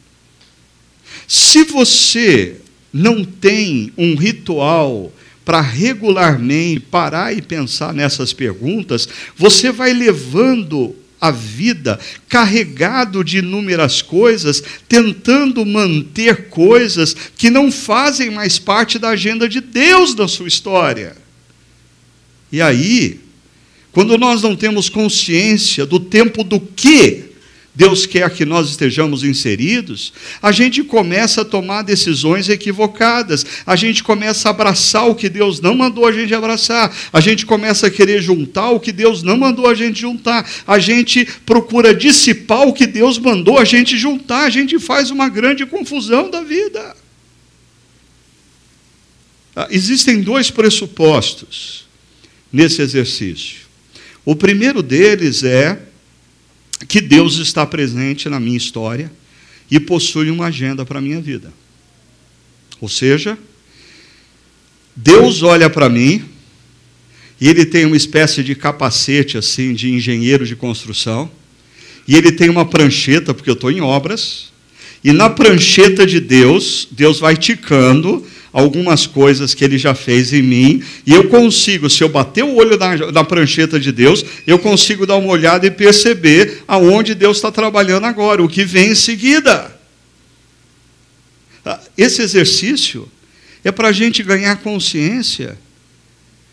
Se 1.27 1.63
você 1.63 2.57
não 2.93 3.25
tem 3.25 3.91
um 3.97 4.15
ritual 4.15 5.11
para 5.45 5.61
regularmente 5.61 6.79
parar 6.79 7.31
e 7.37 7.41
pensar 7.41 7.93
nessas 7.93 8.33
perguntas, 8.33 9.07
você 9.37 9.71
vai 9.71 9.93
levando 9.93 10.95
a 11.21 11.31
vida 11.31 11.99
carregado 12.27 13.23
de 13.23 13.37
inúmeras 13.37 14.01
coisas, 14.01 14.61
tentando 14.89 15.65
manter 15.65 16.49
coisas 16.49 17.15
que 17.37 17.49
não 17.49 17.71
fazem 17.71 18.31
mais 18.31 18.59
parte 18.59 18.99
da 18.99 19.09
agenda 19.09 19.47
de 19.47 19.61
Deus 19.61 20.15
na 20.15 20.27
sua 20.27 20.47
história. 20.47 21.15
E 22.51 22.61
aí, 22.61 23.19
quando 23.91 24.17
nós 24.17 24.41
não 24.41 24.55
temos 24.55 24.89
consciência 24.89 25.85
do 25.85 25.99
tempo 25.99 26.43
do 26.43 26.59
que 26.59 27.24
Deus 27.75 28.05
quer 28.05 28.29
que 28.29 28.45
nós 28.45 28.69
estejamos 28.69 29.23
inseridos, 29.23 30.13
a 30.41 30.51
gente 30.51 30.83
começa 30.83 31.41
a 31.41 31.45
tomar 31.45 31.81
decisões 31.81 32.47
equivocadas, 32.47 33.45
a 33.65 33.75
gente 33.75 34.01
começa 34.01 34.47
a 34.47 34.51
abraçar 34.51 35.09
o 35.09 35.15
que 35.15 35.27
Deus 35.27 35.59
não 35.59 35.75
mandou 35.75 36.05
a 36.05 36.11
gente 36.11 36.33
abraçar, 36.33 36.95
a 37.11 37.19
gente 37.19 37.45
começa 37.45 37.87
a 37.87 37.91
querer 37.91 38.21
juntar 38.21 38.69
o 38.69 38.79
que 38.79 38.93
Deus 38.93 39.21
não 39.23 39.37
mandou 39.37 39.67
a 39.67 39.73
gente 39.73 39.99
juntar, 39.99 40.49
a 40.65 40.79
gente 40.79 41.25
procura 41.45 41.93
dissipar 41.93 42.65
o 42.65 42.73
que 42.73 42.87
Deus 42.87 43.17
mandou 43.17 43.59
a 43.59 43.65
gente 43.65 43.97
juntar, 43.97 44.45
a 44.45 44.49
gente 44.49 44.79
faz 44.79 45.11
uma 45.11 45.27
grande 45.27 45.65
confusão 45.65 46.29
da 46.29 46.41
vida. 46.41 46.95
Ah, 49.53 49.67
existem 49.69 50.21
dois 50.21 50.49
pressupostos 50.49 51.85
nesse 52.51 52.81
exercício. 52.81 53.65
O 54.23 54.35
primeiro 54.35 54.81
deles 54.81 55.43
é 55.43 55.77
que 56.87 56.99
Deus 56.99 57.37
está 57.37 57.65
presente 57.65 58.27
na 58.27 58.39
minha 58.39 58.57
história 58.57 59.11
e 59.69 59.79
possui 59.79 60.29
uma 60.29 60.47
agenda 60.47 60.85
para 60.85 60.99
a 60.99 61.01
minha 61.01 61.21
vida. 61.21 61.51
Ou 62.81 62.89
seja, 62.89 63.37
Deus 64.95 65.43
olha 65.43 65.69
para 65.69 65.89
mim 65.89 66.23
e 67.39 67.47
ele 67.47 67.65
tem 67.65 67.85
uma 67.85 67.97
espécie 67.97 68.43
de 68.43 68.55
capacete 68.55 69.37
assim 69.37 69.73
de 69.73 69.91
engenheiro 69.91 70.45
de 70.45 70.55
construção 70.55 71.29
e 72.07 72.15
ele 72.15 72.31
tem 72.31 72.49
uma 72.49 72.65
prancheta 72.65 73.33
porque 73.33 73.49
eu 73.49 73.55
estou 73.55 73.71
em 73.71 73.81
obras 73.81 74.53
e 75.03 75.11
na 75.11 75.29
prancheta 75.29 76.05
de 76.05 76.19
Deus 76.19 76.87
Deus 76.91 77.19
vai 77.19 77.35
ticando 77.35 78.25
algumas 78.55 79.05
coisas 79.05 79.53
que 79.53 79.65
ele 79.65 79.77
já 79.77 79.93
fez 79.93 80.31
em 80.31 80.41
mim, 80.41 80.81
e 81.05 81.13
eu 81.13 81.27
consigo, 81.27 81.89
se 81.89 82.01
eu 82.01 82.07
bater 82.07 82.41
o 82.41 82.55
olho 82.55 82.77
na, 82.77 83.11
na 83.11 83.21
prancheta 83.21 83.77
de 83.77 83.91
Deus, 83.91 84.23
eu 84.47 84.57
consigo 84.57 85.05
dar 85.05 85.17
uma 85.17 85.27
olhada 85.27 85.67
e 85.67 85.71
perceber 85.71 86.63
aonde 86.65 87.13
Deus 87.13 87.35
está 87.35 87.51
trabalhando 87.51 88.05
agora, 88.05 88.41
o 88.41 88.47
que 88.47 88.63
vem 88.63 88.91
em 88.91 88.95
seguida. 88.95 89.77
Ah, 91.65 91.81
esse 91.97 92.21
exercício 92.21 93.11
é 93.61 93.73
para 93.73 93.89
a 93.89 93.91
gente 93.91 94.23
ganhar 94.23 94.55
consciência 94.61 95.57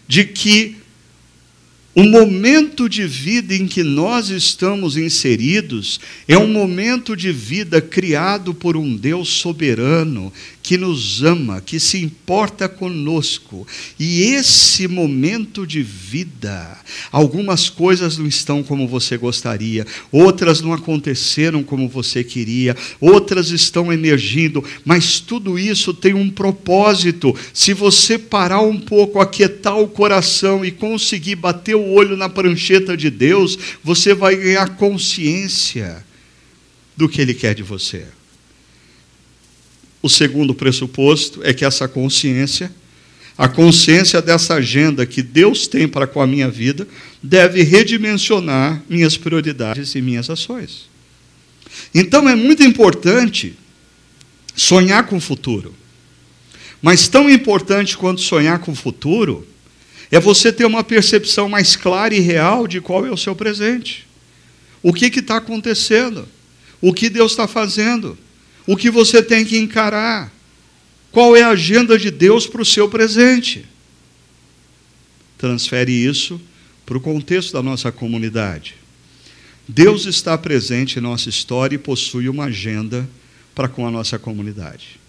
de 0.08 0.24
que 0.24 0.78
o 1.94 2.04
momento 2.04 2.88
de 2.88 3.06
vida 3.06 3.54
em 3.54 3.66
que 3.66 3.82
nós 3.82 4.30
estamos 4.30 4.96
inseridos 4.96 6.00
é 6.26 6.38
um 6.38 6.48
momento 6.48 7.14
de 7.14 7.30
vida 7.30 7.82
criado 7.82 8.54
por 8.54 8.78
um 8.78 8.96
Deus 8.96 9.28
soberano 9.28 10.32
que 10.62 10.78
nos 10.78 11.22
ama, 11.22 11.60
que 11.60 11.80
se 11.80 11.98
importa 11.98 12.68
conosco. 12.68 13.66
E 13.98 14.22
esse 14.22 14.86
momento 14.86 15.66
de 15.66 15.82
vida, 15.82 16.78
algumas 17.10 17.68
coisas 17.68 18.16
não 18.16 18.26
estão 18.26 18.62
como 18.62 18.86
você 18.86 19.16
gostaria, 19.16 19.84
outras 20.10 20.60
não 20.60 20.72
aconteceram 20.72 21.62
como 21.62 21.88
você 21.88 22.22
queria, 22.22 22.76
outras 23.00 23.50
estão 23.50 23.92
emergindo, 23.92 24.64
mas 24.84 25.18
tudo 25.18 25.58
isso 25.58 25.92
tem 25.92 26.14
um 26.14 26.30
propósito. 26.30 27.34
Se 27.52 27.74
você 27.74 28.16
parar 28.16 28.60
um 28.60 28.78
pouco, 28.78 29.20
aquietar 29.20 29.78
o 29.78 29.88
coração 29.88 30.64
e 30.64 30.70
conseguir 30.70 31.36
bater 31.36 31.74
o 31.82 31.92
olho 31.92 32.16
na 32.16 32.28
prancheta 32.28 32.96
de 32.96 33.10
Deus, 33.10 33.58
você 33.82 34.14
vai 34.14 34.36
ganhar 34.36 34.76
consciência 34.76 36.04
do 36.96 37.08
que 37.08 37.20
Ele 37.20 37.34
quer 37.34 37.54
de 37.54 37.62
você. 37.62 38.04
O 40.02 40.08
segundo 40.08 40.54
pressuposto 40.54 41.40
é 41.44 41.52
que 41.52 41.64
essa 41.64 41.86
consciência, 41.86 42.72
a 43.38 43.48
consciência 43.48 44.20
dessa 44.20 44.54
agenda 44.54 45.06
que 45.06 45.22
Deus 45.22 45.66
tem 45.66 45.86
para 45.86 46.06
com 46.06 46.20
a 46.20 46.26
minha 46.26 46.50
vida, 46.50 46.86
deve 47.22 47.62
redimensionar 47.62 48.82
minhas 48.88 49.16
prioridades 49.16 49.94
e 49.94 50.02
minhas 50.02 50.28
ações. 50.28 50.90
Então 51.94 52.28
é 52.28 52.34
muito 52.34 52.62
importante 52.62 53.54
sonhar 54.54 55.06
com 55.06 55.16
o 55.16 55.20
futuro. 55.20 55.74
Mas 56.82 57.06
tão 57.06 57.30
importante 57.30 57.96
quanto 57.96 58.20
sonhar 58.20 58.58
com 58.58 58.72
o 58.72 58.76
futuro 58.76 59.46
é 60.12 60.20
você 60.20 60.52
ter 60.52 60.64
uma 60.64 60.84
percepção 60.84 61.48
mais 61.48 61.74
clara 61.74 62.14
e 62.14 62.20
real 62.20 62.68
de 62.68 62.80
qual 62.80 63.04
é 63.04 63.10
o 63.10 63.16
seu 63.16 63.34
presente. 63.34 64.06
O 64.80 64.92
que 64.92 65.06
está 65.06 65.38
acontecendo? 65.38 66.28
O 66.80 66.92
que 66.92 67.10
Deus 67.10 67.32
está 67.32 67.48
fazendo? 67.48 68.16
o 68.66 68.76
que 68.76 68.90
você 68.90 69.22
tem 69.22 69.44
que 69.44 69.58
encarar. 69.58 70.32
Qual 71.10 71.36
é 71.36 71.42
a 71.42 71.50
agenda 71.50 71.98
de 71.98 72.10
Deus 72.10 72.46
para 72.46 72.62
o 72.62 72.66
seu 72.66 72.88
presente? 72.88 73.66
Transfere 75.36 75.92
isso 75.92 76.40
para 76.86 76.96
o 76.96 77.00
contexto 77.00 77.52
da 77.52 77.62
nossa 77.62 77.92
comunidade. 77.92 78.76
Deus 79.68 80.06
está 80.06 80.36
presente 80.38 80.98
em 80.98 81.02
nossa 81.02 81.28
história 81.28 81.74
e 81.74 81.78
possui 81.78 82.28
uma 82.28 82.44
agenda 82.44 83.08
para 83.54 83.68
com 83.68 83.86
a 83.86 83.90
nossa 83.90 84.18
comunidade. 84.18 85.00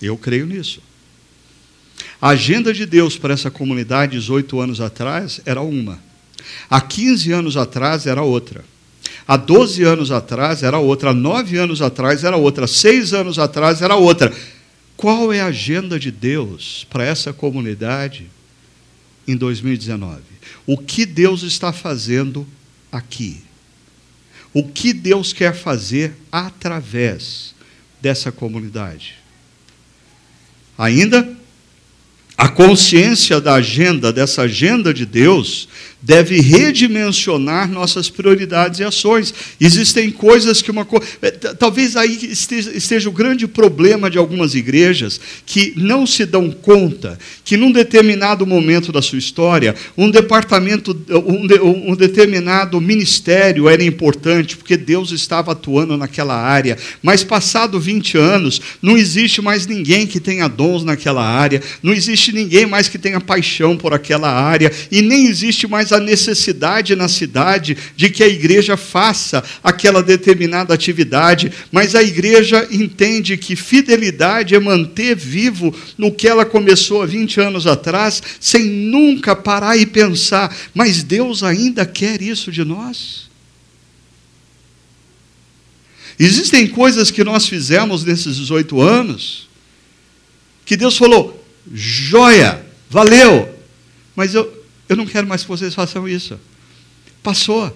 Eu 0.00 0.16
creio 0.16 0.46
nisso. 0.46 0.80
A 2.24 2.30
agenda 2.30 2.72
de 2.72 2.86
Deus 2.86 3.18
para 3.18 3.34
essa 3.34 3.50
comunidade 3.50 4.12
18 4.12 4.58
anos 4.58 4.80
atrás 4.80 5.42
era 5.44 5.60
uma. 5.60 6.00
Há 6.70 6.80
15 6.80 7.30
anos 7.32 7.54
atrás 7.54 8.06
era 8.06 8.22
outra. 8.22 8.64
Há 9.28 9.36
12 9.36 9.82
anos 9.82 10.10
atrás 10.10 10.62
era 10.62 10.78
outra. 10.78 11.10
Há 11.10 11.12
9 11.12 11.58
anos 11.58 11.82
atrás 11.82 12.24
era 12.24 12.34
outra. 12.38 12.64
Há 12.64 12.66
6 12.66 13.12
anos 13.12 13.38
atrás 13.38 13.82
era 13.82 13.94
outra. 13.96 14.34
Qual 14.96 15.34
é 15.34 15.42
a 15.42 15.48
agenda 15.48 15.98
de 15.98 16.10
Deus 16.10 16.86
para 16.88 17.04
essa 17.04 17.30
comunidade 17.30 18.30
em 19.28 19.36
2019? 19.36 20.22
O 20.66 20.78
que 20.78 21.04
Deus 21.04 21.42
está 21.42 21.74
fazendo 21.74 22.46
aqui? 22.90 23.42
O 24.50 24.66
que 24.66 24.94
Deus 24.94 25.34
quer 25.34 25.54
fazer 25.54 26.14
através 26.32 27.54
dessa 28.00 28.32
comunidade? 28.32 29.16
Ainda, 30.78 31.43
a 32.36 32.48
consciência 32.48 33.40
da 33.40 33.54
agenda, 33.54 34.12
dessa 34.12 34.42
agenda 34.42 34.92
de 34.92 35.06
Deus, 35.06 35.68
deve 36.04 36.38
redimensionar 36.38 37.70
nossas 37.70 38.10
prioridades 38.10 38.78
e 38.78 38.84
ações. 38.84 39.32
Existem 39.58 40.10
coisas 40.10 40.60
que 40.60 40.70
uma 40.70 40.86
eh, 41.22 41.30
talvez 41.30 41.96
aí 41.96 42.30
esteja, 42.30 42.70
esteja, 42.76 43.08
o 43.08 43.12
grande 43.12 43.46
problema 43.46 44.10
de 44.10 44.18
algumas 44.18 44.54
igrejas 44.54 45.18
que 45.46 45.72
não 45.76 46.06
se 46.06 46.26
dão 46.26 46.50
conta 46.50 47.18
que 47.42 47.56
num 47.56 47.72
determinado 47.72 48.46
momento 48.46 48.92
da 48.92 49.00
sua 49.00 49.18
história, 49.18 49.74
um 49.96 50.10
departamento, 50.10 50.90
um, 51.26 51.46
de, 51.46 51.58
um 51.60 51.96
determinado 51.96 52.78
ministério 52.80 53.66
era 53.68 53.82
importante 53.82 54.58
porque 54.58 54.76
Deus 54.76 55.10
estava 55.10 55.52
atuando 55.52 55.96
naquela 55.96 56.36
área, 56.36 56.76
mas 57.02 57.24
passado 57.24 57.80
20 57.80 58.18
anos, 58.18 58.60
não 58.82 58.96
existe 58.96 59.40
mais 59.40 59.66
ninguém 59.66 60.06
que 60.06 60.20
tenha 60.20 60.48
dons 60.48 60.84
naquela 60.84 61.24
área, 61.26 61.62
não 61.82 61.94
existe 61.94 62.30
ninguém 62.30 62.66
mais 62.66 62.88
que 62.88 62.98
tenha 62.98 63.20
paixão 63.20 63.74
por 63.76 63.94
aquela 63.94 64.30
área 64.30 64.70
e 64.90 65.00
nem 65.00 65.26
existe 65.26 65.66
mais 65.66 65.93
a 65.94 66.00
necessidade 66.00 66.94
na 66.94 67.08
cidade 67.08 67.76
de 67.96 68.10
que 68.10 68.22
a 68.22 68.28
igreja 68.28 68.76
faça 68.76 69.42
aquela 69.62 70.02
determinada 70.02 70.74
atividade, 70.74 71.52
mas 71.72 71.94
a 71.94 72.02
igreja 72.02 72.66
entende 72.70 73.36
que 73.36 73.56
fidelidade 73.56 74.54
é 74.54 74.60
manter 74.60 75.16
vivo 75.16 75.74
no 75.96 76.12
que 76.12 76.28
ela 76.28 76.44
começou 76.44 77.02
há 77.02 77.06
20 77.06 77.40
anos 77.40 77.66
atrás, 77.66 78.22
sem 78.38 78.64
nunca 78.64 79.34
parar 79.34 79.76
e 79.76 79.86
pensar, 79.86 80.54
mas 80.74 81.02
Deus 81.02 81.42
ainda 81.42 81.86
quer 81.86 82.20
isso 82.20 82.52
de 82.52 82.64
nós? 82.64 83.30
Existem 86.18 86.66
coisas 86.66 87.10
que 87.10 87.24
nós 87.24 87.48
fizemos 87.48 88.04
nesses 88.04 88.36
18 88.36 88.80
anos 88.80 89.48
que 90.64 90.76
Deus 90.76 90.96
falou: 90.96 91.44
joia, 91.72 92.64
valeu, 92.88 93.54
mas 94.14 94.34
eu, 94.34 94.63
eu 94.88 94.96
não 94.96 95.06
quero 95.06 95.26
mais 95.26 95.42
que 95.42 95.48
vocês 95.48 95.74
façam 95.74 96.08
isso. 96.08 96.38
Passou. 97.22 97.74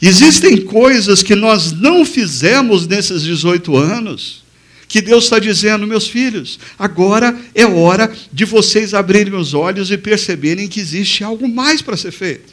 Existem 0.00 0.62
coisas 0.62 1.22
que 1.22 1.34
nós 1.34 1.72
não 1.72 2.04
fizemos 2.04 2.86
nesses 2.86 3.22
18 3.22 3.76
anos, 3.76 4.42
que 4.88 5.00
Deus 5.00 5.24
está 5.24 5.38
dizendo, 5.38 5.86
meus 5.86 6.08
filhos, 6.08 6.58
agora 6.78 7.38
é 7.54 7.64
hora 7.64 8.12
de 8.32 8.44
vocês 8.44 8.92
abrirem 8.92 9.34
os 9.34 9.54
olhos 9.54 9.90
e 9.90 9.96
perceberem 9.96 10.68
que 10.68 10.80
existe 10.80 11.24
algo 11.24 11.48
mais 11.48 11.80
para 11.80 11.96
ser 11.96 12.10
feito. 12.10 12.52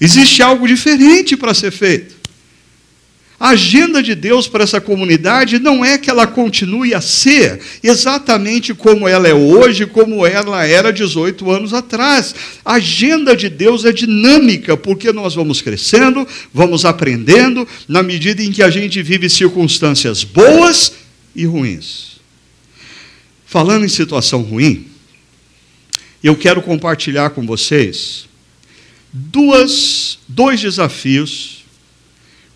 Existe 0.00 0.42
algo 0.42 0.66
diferente 0.66 1.36
para 1.36 1.54
ser 1.54 1.70
feito. 1.70 2.15
A 3.38 3.50
agenda 3.50 4.02
de 4.02 4.14
Deus 4.14 4.48
para 4.48 4.64
essa 4.64 4.80
comunidade 4.80 5.58
não 5.58 5.84
é 5.84 5.98
que 5.98 6.08
ela 6.08 6.26
continue 6.26 6.94
a 6.94 7.02
ser 7.02 7.60
exatamente 7.82 8.72
como 8.72 9.06
ela 9.06 9.28
é 9.28 9.34
hoje, 9.34 9.84
como 9.84 10.26
ela 10.26 10.64
era 10.64 10.90
18 10.90 11.50
anos 11.50 11.74
atrás. 11.74 12.34
A 12.64 12.74
agenda 12.74 13.36
de 13.36 13.50
Deus 13.50 13.84
é 13.84 13.92
dinâmica, 13.92 14.74
porque 14.74 15.12
nós 15.12 15.34
vamos 15.34 15.60
crescendo, 15.60 16.26
vamos 16.52 16.86
aprendendo, 16.86 17.68
na 17.86 18.02
medida 18.02 18.42
em 18.42 18.50
que 18.50 18.62
a 18.62 18.70
gente 18.70 19.02
vive 19.02 19.28
circunstâncias 19.28 20.24
boas 20.24 20.92
e 21.34 21.44
ruins. 21.44 22.16
Falando 23.44 23.84
em 23.84 23.88
situação 23.88 24.40
ruim, 24.40 24.86
eu 26.24 26.34
quero 26.34 26.62
compartilhar 26.62 27.30
com 27.30 27.46
vocês 27.46 28.26
duas, 29.12 30.18
dois 30.26 30.60
desafios 30.60 31.55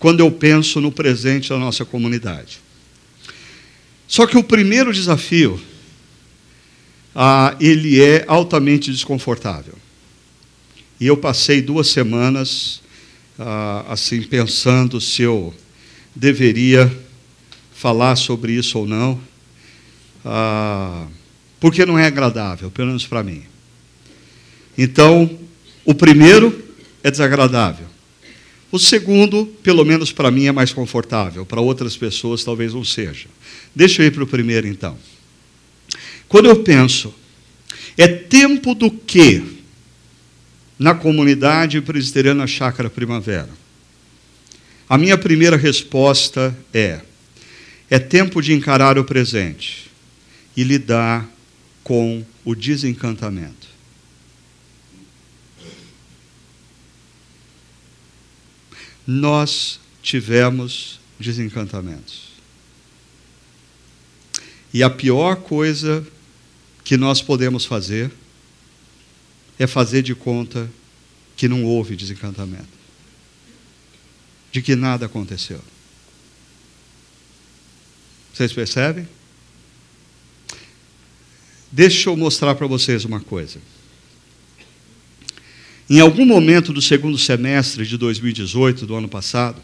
quando 0.01 0.21
eu 0.21 0.31
penso 0.33 0.81
no 0.81 0.91
presente 0.91 1.51
da 1.51 1.59
nossa 1.59 1.85
comunidade. 1.85 2.59
Só 4.09 4.27
que 4.27 4.37
o 4.37 4.43
primeiro 4.43 4.93
desafio, 4.93 5.61
ah, 7.15 7.55
ele 7.61 8.03
é 8.03 8.25
altamente 8.27 8.91
desconfortável. 8.91 9.75
E 10.99 11.07
eu 11.07 11.17
passei 11.19 11.61
duas 11.61 11.89
semanas 11.89 12.81
ah, 13.39 13.85
assim 13.89 14.23
pensando 14.23 15.01
se 15.01 15.23
eu 15.23 15.55
deveria 16.17 16.91
falar 17.75 18.17
sobre 18.17 18.53
isso 18.53 18.79
ou 18.79 18.87
não, 18.87 19.21
ah, 20.25 21.07
porque 21.61 21.85
não 21.85 21.99
é 21.99 22.07
agradável, 22.07 22.71
pelo 22.71 22.89
menos 22.89 23.07
para 23.07 23.23
mim. 23.23 23.43
Então, 24.79 25.39
o 25.85 25.95
primeiro 25.95 26.65
é 27.05 27.11
desagradável. 27.11 27.90
O 28.73 28.79
segundo, 28.79 29.47
pelo 29.63 29.85
menos 29.85 30.13
para 30.13 30.31
mim, 30.31 30.47
é 30.47 30.53
mais 30.53 30.73
confortável, 30.73 31.45
para 31.45 31.61
outras 31.61 31.97
pessoas 31.97 32.45
talvez 32.45 32.73
não 32.73 32.85
seja. 32.85 33.27
Deixa 33.75 34.03
eu 34.03 34.07
ir 34.07 34.13
para 34.13 34.23
o 34.23 34.27
primeiro 34.27 34.67
então. 34.67 34.97
Quando 36.29 36.49
eu 36.49 36.63
penso, 36.63 37.13
é 37.99 38.07
tempo 38.07 38.75
do 38.75 38.91
quê 38.91 39.43
na 40.79 40.95
comunidade 40.95 41.81
presbiteriana 41.81 42.47
Chácara 42.47 42.89
Primavera? 42.89 43.51
A 44.89 44.97
minha 44.97 45.19
primeira 45.19 45.57
resposta 45.57 46.57
é: 46.73 47.01
é 47.91 47.99
tempo 47.99 48.41
de 48.41 48.53
encarar 48.53 48.99
o 48.99 49.05
presente 49.05 49.91
e 50.57 50.63
lidar 50.63 51.29
com 51.83 52.25
o 52.45 52.55
desencantamento. 52.55 53.69
Nós 59.07 59.81
tivemos 60.03 61.01
desencantamentos. 61.19 62.31
E 64.73 64.83
a 64.83 64.91
pior 64.91 65.37
coisa 65.37 66.07
que 66.85 66.97
nós 66.97 67.21
podemos 67.21 67.65
fazer 67.65 68.11
é 69.59 69.67
fazer 69.67 70.03
de 70.03 70.15
conta 70.15 70.71
que 71.37 71.49
não 71.49 71.65
houve 71.65 71.97
desencantamento, 71.97 72.69
de 74.53 74.63
que 74.63 74.77
nada 74.77 75.07
aconteceu. 75.07 75.61
Vocês 78.33 78.53
percebem? 78.53 79.09
Deixa 81.71 82.09
eu 82.09 82.17
mostrar 82.17 82.55
para 82.55 82.67
vocês 82.67 83.05
uma 83.05 83.21
coisa. 83.21 83.61
Em 85.93 85.99
algum 85.99 86.25
momento 86.25 86.73
do 86.73 86.81
segundo 86.81 87.19
semestre 87.19 87.85
de 87.85 87.99
2018, 87.99 88.87
do 88.87 88.95
ano 88.95 89.09
passado, 89.09 89.61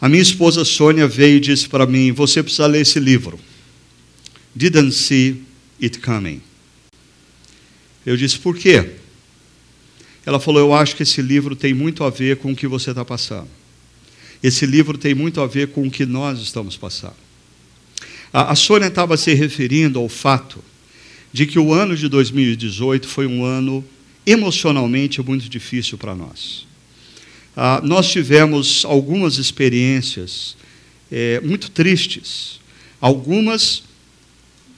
a 0.00 0.08
minha 0.08 0.22
esposa 0.22 0.64
Sônia 0.64 1.06
veio 1.06 1.36
e 1.36 1.40
disse 1.40 1.68
para 1.68 1.84
mim: 1.84 2.10
Você 2.10 2.42
precisa 2.42 2.66
ler 2.66 2.80
esse 2.80 2.98
livro. 2.98 3.38
Didn't 4.56 4.92
See 4.92 5.42
It 5.82 5.98
Coming. 5.98 6.40
Eu 8.06 8.16
disse: 8.16 8.38
Por 8.38 8.56
quê? 8.56 8.92
Ela 10.24 10.40
falou: 10.40 10.60
Eu 10.62 10.72
acho 10.72 10.96
que 10.96 11.02
esse 11.02 11.20
livro 11.20 11.54
tem 11.54 11.74
muito 11.74 12.02
a 12.02 12.08
ver 12.08 12.38
com 12.38 12.52
o 12.52 12.56
que 12.56 12.66
você 12.66 12.88
está 12.88 13.04
passando. 13.04 13.48
Esse 14.42 14.64
livro 14.64 14.96
tem 14.96 15.14
muito 15.14 15.42
a 15.42 15.46
ver 15.46 15.68
com 15.68 15.86
o 15.86 15.90
que 15.90 16.06
nós 16.06 16.40
estamos 16.40 16.78
passando. 16.78 17.16
A, 18.32 18.52
a 18.52 18.54
Sônia 18.54 18.86
estava 18.86 19.18
se 19.18 19.34
referindo 19.34 19.98
ao 19.98 20.08
fato 20.08 20.64
de 21.30 21.44
que 21.44 21.58
o 21.58 21.74
ano 21.74 21.94
de 21.94 22.08
2018 22.08 23.06
foi 23.06 23.26
um 23.26 23.44
ano 23.44 23.84
emocionalmente 24.30 25.22
muito 25.22 25.48
difícil 25.48 25.96
para 25.96 26.14
nós. 26.14 26.66
Ah, 27.56 27.80
nós 27.82 28.10
tivemos 28.10 28.84
algumas 28.84 29.38
experiências 29.38 30.56
é, 31.10 31.40
muito 31.40 31.70
tristes, 31.70 32.60
algumas 33.00 33.82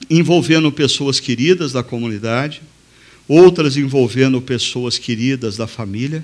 envolvendo 0.09 0.71
pessoas 0.71 1.19
queridas 1.19 1.71
da 1.71 1.83
comunidade, 1.83 2.61
outras 3.27 3.77
envolvendo 3.77 4.41
pessoas 4.41 4.97
queridas 4.97 5.57
da 5.57 5.67
família, 5.67 6.23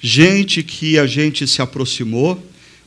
gente 0.00 0.62
que 0.62 0.98
a 0.98 1.06
gente 1.06 1.46
se 1.46 1.60
aproximou 1.60 2.42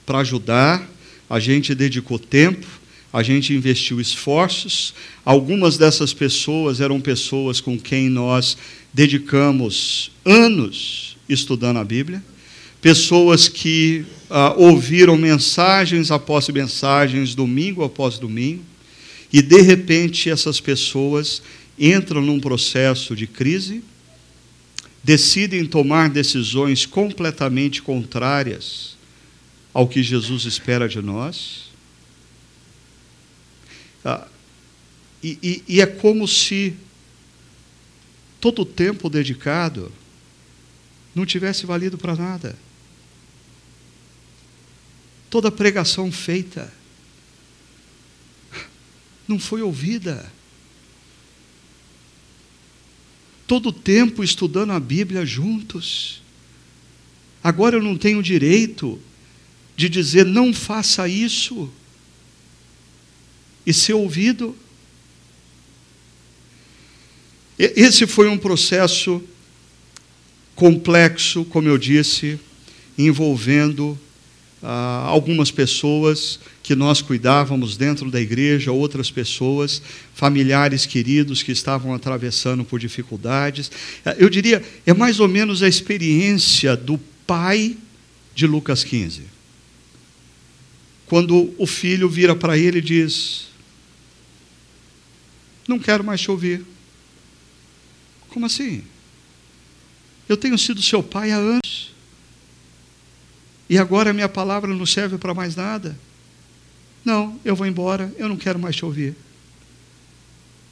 para 0.06 0.20
ajudar, 0.20 0.90
a 1.30 1.40
gente 1.40 1.76
dedicou 1.76 2.18
tempo, 2.18 2.66
a 3.12 3.24
gente 3.24 3.54
investiu 3.54 4.00
esforços. 4.00 4.94
Algumas 5.26 5.78
dessas 5.78 6.14
pessoas 6.14 6.80
eram 6.80 7.02
pessoas 7.02 7.60
com 7.60 7.78
quem 7.80 8.10
nós 8.10 8.58
dedicamos 8.94 10.12
anos 10.26 11.18
estudando 11.28 11.78
a 11.78 11.84
Bíblia, 11.84 12.24
pessoas 12.82 13.48
que 13.48 14.06
ah, 14.30 14.54
ouviram 14.58 15.18
mensagens 15.18 16.12
após 16.12 16.48
mensagens, 16.50 17.36
domingo 17.36 17.84
após 17.84 18.18
domingo, 18.18 18.64
e 19.32 19.42
de 19.42 19.62
repente 19.62 20.30
essas 20.30 20.60
pessoas 20.60 21.42
entram 21.78 22.22
num 22.22 22.40
processo 22.40 23.16
de 23.16 23.28
crise, 23.28 23.84
decidem 25.04 25.66
tomar 25.66 26.10
decisões 26.10 26.86
completamente 26.86 27.82
contrárias 27.82 28.98
ao 29.74 29.88
que 29.88 30.04
Jesus 30.04 30.46
espera 30.46 30.90
de 30.90 31.02
nós. 31.02 31.69
Ah, 34.04 34.28
e, 35.22 35.38
e, 35.42 35.76
e 35.76 35.82
é 35.82 35.86
como 35.86 36.28
se 36.28 36.76
todo 38.40 38.62
o 38.62 38.66
tempo 38.66 39.10
dedicado 39.10 39.92
não 41.14 41.26
tivesse 41.26 41.66
valido 41.66 41.98
para 41.98 42.16
nada. 42.16 42.58
Toda 45.30 45.52
pregação 45.52 46.12
feita 46.12 46.72
não 49.28 49.38
foi 49.38 49.62
ouvida. 49.62 50.32
Todo 53.46 53.70
o 53.70 53.74
tempo 53.74 54.24
estudando 54.24 54.72
a 54.72 54.80
Bíblia 54.80 55.26
juntos. 55.26 56.22
Agora 57.44 57.76
eu 57.76 57.82
não 57.82 57.98
tenho 57.98 58.24
direito 58.24 59.00
de 59.76 59.88
dizer 59.88 60.26
não 60.26 60.54
faça 60.54 61.08
isso 61.08 61.72
e 63.70 63.74
ser 63.74 63.94
ouvido. 63.94 64.56
Esse 67.60 68.08
foi 68.08 68.28
um 68.28 68.38
processo 68.38 69.22
complexo, 70.56 71.46
como 71.46 71.68
eu 71.68 71.78
disse, 71.78 72.40
envolvendo 72.98 73.96
ah, 74.64 75.04
algumas 75.06 75.52
pessoas 75.52 76.40
que 76.64 76.74
nós 76.74 77.04
cuidávamos 77.04 77.78
dentro 77.78 78.10
da 78.10 78.20
igreja, 78.20 78.72
outras 78.72 79.12
pessoas, 79.12 79.84
familiares 80.16 80.88
queridos 80.88 81.44
que 81.44 81.52
estavam 81.52 81.94
atravessando 81.94 82.66
por 82.66 82.80
dificuldades. 82.80 83.72
Ah, 84.04 84.16
eu 84.18 84.32
diria, 84.32 84.64
é 84.84 84.96
mais 84.96 85.20
ou 85.20 85.28
menos 85.28 85.62
a 85.62 85.68
experiência 85.68 86.76
do 86.76 87.00
pai 87.28 87.78
de 88.34 88.48
Lucas 88.48 88.84
15. 88.84 89.22
Quando 91.06 91.54
o 91.58 91.68
filho 91.68 92.10
vira 92.10 92.36
para 92.36 92.58
ele 92.58 92.80
e 92.80 92.82
diz: 92.82 93.50
Não 95.70 95.78
quero 95.78 96.04
mais 96.04 96.20
te 96.20 96.32
ouvir. 96.32 96.66
Como 98.30 98.48
assim? 98.48 98.84
Eu 100.28 100.36
tenho 100.36 100.58
sido 100.58 100.82
seu 100.82 101.04
pai 101.04 101.32
há 101.32 101.36
anos. 101.36 101.94
E 103.70 103.78
agora 103.78 104.10
a 104.10 104.14
minha 104.14 104.28
palavra 104.28 104.74
não 104.74 104.86
serve 104.88 105.20
para 105.20 105.32
mais 105.32 105.56
nada. 105.56 105.96
Não, 107.06 107.40
eu 107.46 107.56
vou 107.56 107.68
embora, 107.68 108.12
eu 108.18 108.28
não 108.28 108.36
quero 108.36 108.58
mais 108.58 108.76
te 108.76 108.84
ouvir. 108.84 109.16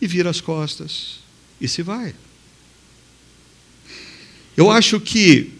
E 0.01 0.07
vira 0.07 0.31
as 0.31 0.41
costas 0.41 1.19
e 1.61 1.67
se 1.67 1.83
vai. 1.83 2.15
Eu 4.57 4.71
acho 4.71 4.99
que 4.99 5.51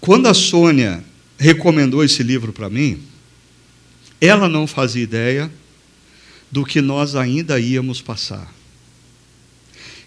quando 0.00 0.26
a 0.26 0.34
Sônia 0.34 1.04
recomendou 1.38 2.02
esse 2.02 2.24
livro 2.24 2.52
para 2.52 2.68
mim, 2.68 3.00
ela 4.20 4.48
não 4.48 4.66
fazia 4.66 5.04
ideia 5.04 5.48
do 6.50 6.64
que 6.64 6.80
nós 6.80 7.14
ainda 7.14 7.60
íamos 7.60 8.02
passar. 8.02 8.52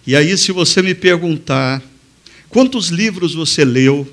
E 0.08 0.16
aí, 0.16 0.38
se 0.38 0.54
você 0.54 0.82
me 0.82 0.96
perguntar 0.96 1.84
quantos 2.48 2.88
livros 2.88 3.36
você 3.36 3.66
leu 3.66 4.08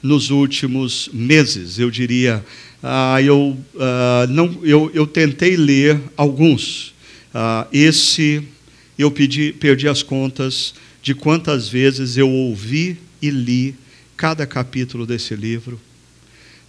nos 0.00 0.30
últimos 0.30 1.10
meses, 1.12 1.80
eu 1.80 1.90
diria, 1.90 2.44
ah, 2.80 3.20
eu, 3.20 3.58
ah, 3.76 4.24
não, 4.30 4.60
eu, 4.62 4.88
eu 4.94 5.04
tentei 5.04 5.56
ler 5.56 6.00
alguns. 6.16 6.94
Ah, 7.34 7.66
esse, 7.72 8.40
eu 8.96 9.10
pedi, 9.10 9.52
perdi 9.52 9.88
as 9.88 10.00
contas 10.00 10.74
de 11.02 11.12
quantas 11.12 11.68
vezes 11.68 12.16
eu 12.16 12.30
ouvi 12.30 12.96
e 13.20 13.28
li 13.28 13.74
cada 14.16 14.46
capítulo 14.46 15.04
desse 15.04 15.34
livro, 15.34 15.80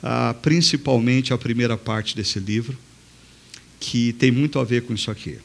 ah, 0.02 0.34
principalmente 0.42 1.32
a 1.32 1.38
primeira 1.38 1.78
parte 1.78 2.16
desse 2.16 2.40
livro, 2.40 2.76
que 3.80 4.14
tem 4.14 4.32
muito 4.32 4.58
a 4.58 4.64
ver 4.64 4.82
com 4.82 4.96
isso 4.96 5.12
aqui. 5.12 5.38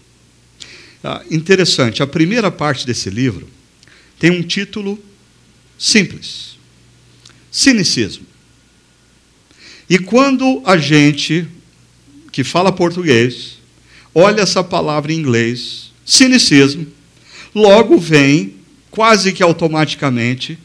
Ah, 1.03 1.23
interessante, 1.31 2.03
a 2.03 2.07
primeira 2.07 2.51
parte 2.51 2.87
desse 2.87 3.09
livro 3.09 3.49
tem 4.19 4.31
um 4.31 4.43
título 4.43 4.99
simples: 5.79 6.57
Cinicismo. 7.51 8.27
E 9.89 9.99
quando 9.99 10.63
a 10.67 10.77
gente 10.77 11.47
que 12.31 12.45
fala 12.45 12.71
português 12.71 13.59
olha 14.15 14.43
essa 14.43 14.65
palavra 14.65 15.13
em 15.13 15.17
inglês, 15.17 15.93
cinicismo, 16.05 16.87
logo 17.55 17.99
vem, 17.99 18.57
quase 18.91 19.33
que 19.33 19.43
automaticamente, 19.43 20.59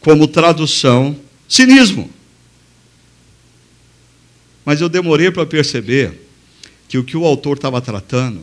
como 0.00 0.28
tradução, 0.28 1.18
cinismo. 1.48 2.10
Mas 4.64 4.80
eu 4.80 4.88
demorei 4.88 5.30
para 5.30 5.46
perceber 5.46 6.26
que 6.88 6.98
o 6.98 7.04
que 7.04 7.16
o 7.16 7.24
autor 7.24 7.56
estava 7.56 7.80
tratando 7.80 8.40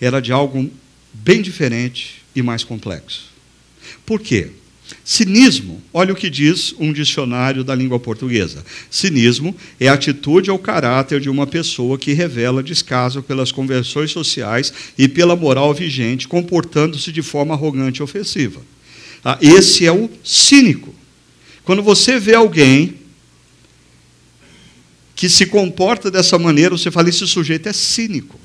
era 0.00 0.20
de 0.20 0.32
algo 0.32 0.70
bem 1.12 1.42
diferente 1.42 2.22
e 2.34 2.42
mais 2.42 2.64
complexo. 2.64 3.30
Por 4.06 4.20
quê? 4.20 4.50
Cinismo, 5.04 5.80
olha 5.92 6.12
o 6.12 6.16
que 6.16 6.28
diz 6.28 6.74
um 6.78 6.92
dicionário 6.92 7.62
da 7.62 7.74
língua 7.74 7.98
portuguesa. 8.00 8.64
Cinismo 8.90 9.54
é 9.78 9.88
a 9.88 9.92
atitude 9.92 10.50
ou 10.50 10.58
caráter 10.58 11.20
de 11.20 11.30
uma 11.30 11.46
pessoa 11.46 11.98
que 11.98 12.12
revela 12.12 12.62
descaso 12.62 13.22
pelas 13.22 13.52
convenções 13.52 14.10
sociais 14.10 14.72
e 14.98 15.06
pela 15.06 15.36
moral 15.36 15.72
vigente, 15.72 16.26
comportando-se 16.26 17.12
de 17.12 17.22
forma 17.22 17.54
arrogante 17.54 18.00
e 18.00 18.02
ofensiva. 18.02 18.60
Ah, 19.24 19.38
esse 19.40 19.86
é 19.86 19.92
o 19.92 20.10
cínico. 20.24 20.94
Quando 21.64 21.82
você 21.82 22.18
vê 22.18 22.34
alguém 22.34 22.94
que 25.14 25.28
se 25.28 25.46
comporta 25.46 26.10
dessa 26.10 26.38
maneira, 26.38 26.76
você 26.76 26.90
fala: 26.90 27.08
esse 27.08 27.26
sujeito 27.26 27.68
é 27.68 27.72
cínico 27.72 28.40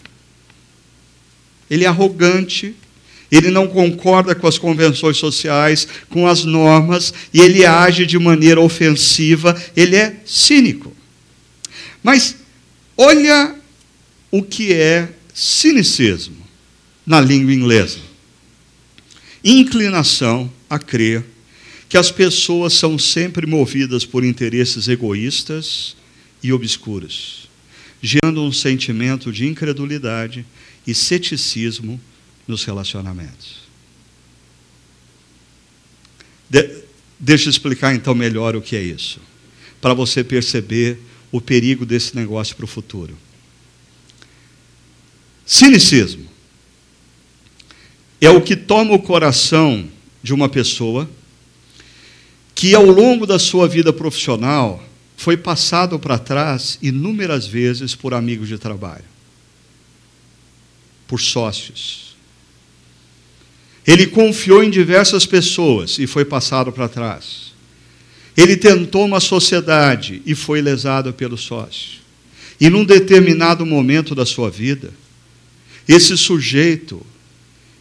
ele 1.70 1.84
é 1.84 1.88
arrogante, 1.88 2.76
ele 3.32 3.50
não 3.50 3.68
concorda 3.68 4.36
com 4.36 4.48
as 4.48 4.58
convenções 4.58 5.18
sociais, 5.18 5.88
com 6.10 6.28
as 6.28 6.46
normas, 6.46 7.14
e 7.34 7.42
ele 7.42 7.66
age 7.66 8.06
de 8.06 8.18
maneira 8.20 8.62
ofensiva, 8.62 9.60
ele 9.76 9.96
é 9.96 10.16
cínico. 10.26 10.96
Mas 12.04 12.36
olha 12.96 13.56
o 14.32 14.44
que 14.44 14.74
é 14.74 15.10
cinicismo 15.34 16.38
na 17.06 17.20
língua 17.20 17.54
inglesa: 17.54 18.00
inclinação 19.44 20.52
a 20.70 20.78
crer 20.78 21.26
que 21.90 21.98
as 21.98 22.12
pessoas 22.12 22.74
são 22.74 22.98
sempre 22.98 23.46
movidas 23.46 24.06
por 24.06 24.24
interesses 24.24 24.88
egoístas 24.88 25.96
e 26.42 26.52
obscuros, 26.52 27.50
gerando 28.02 28.44
um 28.44 28.52
sentimento 28.52 29.32
de 29.32 29.48
incredulidade 29.48 30.46
e 30.86 30.94
ceticismo 30.94 32.00
nos 32.48 32.64
relacionamentos. 32.64 33.66
De, 36.50 36.84
deixa 37.20 37.48
eu 37.48 37.50
explicar 37.50 37.96
então 37.96 38.14
melhor 38.14 38.56
o 38.56 38.62
que 38.62 38.76
é 38.76 38.82
isso, 38.82 39.20
para 39.82 39.94
você 39.94 40.24
perceber 40.24 41.00
o 41.32 41.42
perigo 41.42 41.86
desse 41.86 42.16
negócio 42.16 42.56
para 42.56 42.66
o 42.66 42.68
futuro. 42.68 43.18
Cinicismo 45.46 46.28
é 48.22 48.30
o 48.30 48.42
que 48.42 48.56
toma 48.56 48.94
o 48.94 49.02
coração 49.02 49.88
de 50.24 50.34
uma 50.34 50.50
pessoa 50.50 51.10
que 52.54 52.74
ao 52.74 52.86
longo 52.86 53.26
da 53.28 53.38
sua 53.38 53.68
vida 53.68 53.92
profissional 53.92 54.84
foi 55.18 55.36
passado 55.36 56.00
para 56.00 56.18
trás 56.18 56.80
inúmeras 56.82 57.46
vezes 57.46 57.94
por 57.94 58.14
amigos 58.14 58.48
de 58.48 58.58
trabalho 58.58 59.15
por 61.08 61.20
sócios. 61.20 62.16
Ele 63.86 64.08
confiou 64.08 64.64
em 64.64 64.70
diversas 64.70 65.26
pessoas 65.26 66.00
e 66.00 66.08
foi 66.08 66.26
passado 66.26 66.72
para 66.72 66.90
trás. 66.90 67.54
Ele 68.36 68.58
tentou 68.58 69.06
uma 69.06 69.20
sociedade 69.20 70.22
e 70.26 70.34
foi 70.34 70.62
lesado 70.62 71.14
pelo 71.14 71.38
sócio. 71.38 72.00
E 72.60 72.70
num 72.70 72.84
determinado 72.84 73.66
momento 73.66 74.16
da 74.16 74.26
sua 74.26 74.50
vida, 74.50 74.92
esse 75.88 76.18
sujeito, 76.18 77.06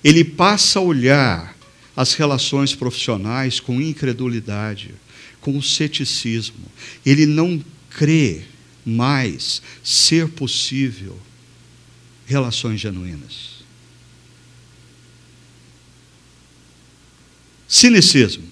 ele 0.02 0.22
passa 0.22 0.78
a 0.78 0.82
olhar 0.82 1.56
as 1.96 2.12
relações 2.14 2.74
profissionais 2.74 3.60
com 3.60 3.80
incredulidade, 3.80 4.94
com 5.40 5.60
ceticismo. 5.62 6.66
Ele 7.06 7.24
não 7.24 7.62
crê 7.88 8.42
mais 8.84 9.62
ser 9.82 10.28
possível 10.28 11.18
relações 12.26 12.80
genuínas. 12.80 13.54
Cinicismo 17.68 18.44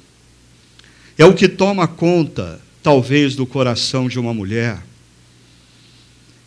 é 1.17 1.25
o 1.25 1.35
que 1.35 1.49
toma 1.49 1.87
conta, 1.87 2.61
talvez, 2.83 3.37
do 3.37 3.47
coração 3.47 4.09
de 4.09 4.19
uma 4.19 4.35
mulher 4.35 4.83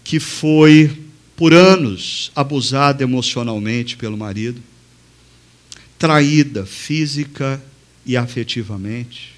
que 0.04 0.20
foi 0.20 1.06
por 1.36 1.54
anos 1.54 2.32
abusada 2.36 3.04
emocionalmente 3.04 3.98
pelo 3.98 4.16
marido, 4.16 4.62
traída 5.98 6.66
física 6.66 7.62
e 8.06 8.16
afetivamente, 8.16 9.34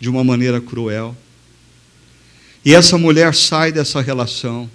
de 0.00 0.08
uma 0.08 0.24
maneira 0.24 0.60
cruel. 0.60 1.16
E 2.64 2.74
essa 2.74 2.98
mulher 2.98 3.34
sai 3.34 3.70
dessa 3.70 4.00
relação 4.00 4.70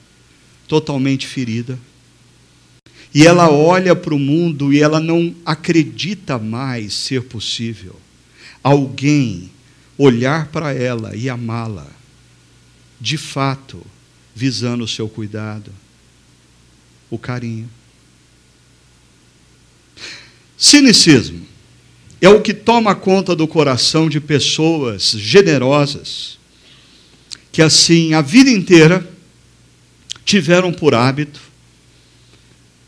totalmente 0.67 1.27
ferida. 1.27 1.77
E 3.13 3.25
ela 3.25 3.49
olha 3.49 3.95
para 3.95 4.13
o 4.13 4.19
mundo 4.19 4.71
e 4.71 4.81
ela 4.81 4.99
não 4.99 5.35
acredita 5.45 6.37
mais 6.37 6.93
ser 6.93 7.23
possível 7.23 7.95
alguém 8.63 9.49
olhar 9.97 10.47
para 10.47 10.73
ela 10.73 11.15
e 11.15 11.29
amá-la, 11.29 11.87
de 12.99 13.17
fato, 13.17 13.85
visando 14.35 14.83
o 14.83 14.87
seu 14.87 15.09
cuidado, 15.09 15.71
o 17.09 17.17
carinho. 17.17 17.69
Cinicismo 20.57 21.45
é 22.21 22.29
o 22.29 22.41
que 22.41 22.53
toma 22.53 22.93
conta 22.93 23.35
do 23.35 23.47
coração 23.47 24.09
de 24.09 24.19
pessoas 24.19 25.11
generosas, 25.11 26.37
que 27.51 27.61
assim 27.61 28.13
a 28.13 28.21
vida 28.21 28.49
inteira 28.49 29.07
tiveram 30.23 30.71
por 30.71 30.93
hábito 30.93 31.48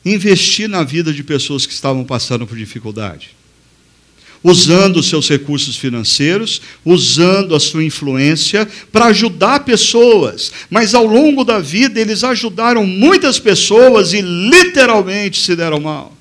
investir 0.03 0.67
na 0.67 0.83
vida 0.83 1.13
de 1.13 1.23
pessoas 1.23 1.65
que 1.65 1.73
estavam 1.73 2.03
passando 2.03 2.47
por 2.47 2.57
dificuldade 2.57 3.41
usando 4.43 4.97
os 4.97 5.07
seus 5.07 5.29
recursos 5.29 5.75
financeiros, 5.75 6.61
usando 6.83 7.55
a 7.55 7.59
sua 7.59 7.83
influência 7.83 8.67
para 8.91 9.05
ajudar 9.05 9.63
pessoas. 9.63 10.51
Mas 10.69 10.93
ao 10.93 11.05
longo 11.05 11.43
da 11.43 11.59
vida 11.59 11.99
eles 11.99 12.23
ajudaram 12.23 12.85
muitas 12.85 13.39
pessoas 13.39 14.13
e 14.13 14.21
literalmente 14.21 15.39
se 15.39 15.55
deram 15.55 15.79
mal. 15.79 16.17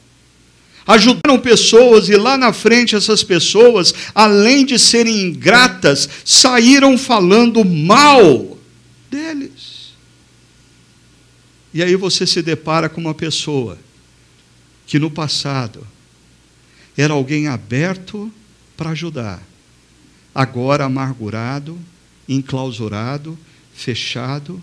Ajudaram 0.86 1.38
pessoas 1.38 2.08
e 2.08 2.16
lá 2.16 2.36
na 2.36 2.52
frente 2.52 2.96
essas 2.96 3.22
pessoas, 3.22 3.94
além 4.14 4.64
de 4.64 4.78
serem 4.78 5.22
ingratas, 5.22 6.08
saíram 6.24 6.98
falando 6.98 7.64
mal 7.64 8.58
deles. 9.10 9.50
E 11.72 11.82
aí 11.82 11.94
você 11.94 12.26
se 12.26 12.42
depara 12.42 12.88
com 12.88 13.00
uma 13.00 13.14
pessoa 13.14 13.78
que 14.86 14.98
no 14.98 15.10
passado 15.10 15.86
era 16.96 17.14
alguém 17.14 17.46
aberto 17.46 18.32
para 18.76 18.90
ajudar. 18.90 19.40
Agora 20.34 20.84
amargurado, 20.84 21.78
enclausurado, 22.28 23.38
fechado. 23.72 24.62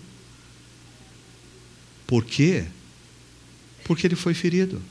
Por 2.06 2.24
quê? 2.24 2.64
Porque 3.84 4.06
ele 4.06 4.16
foi 4.16 4.34
ferido. 4.34 4.82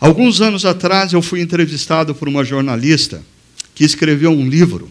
Alguns 0.00 0.40
anos 0.40 0.64
atrás 0.64 1.12
eu 1.12 1.22
fui 1.22 1.40
entrevistado 1.40 2.14
por 2.14 2.28
uma 2.28 2.44
jornalista 2.44 3.24
que 3.74 3.84
escreveu 3.84 4.30
um 4.30 4.48
livro 4.48 4.90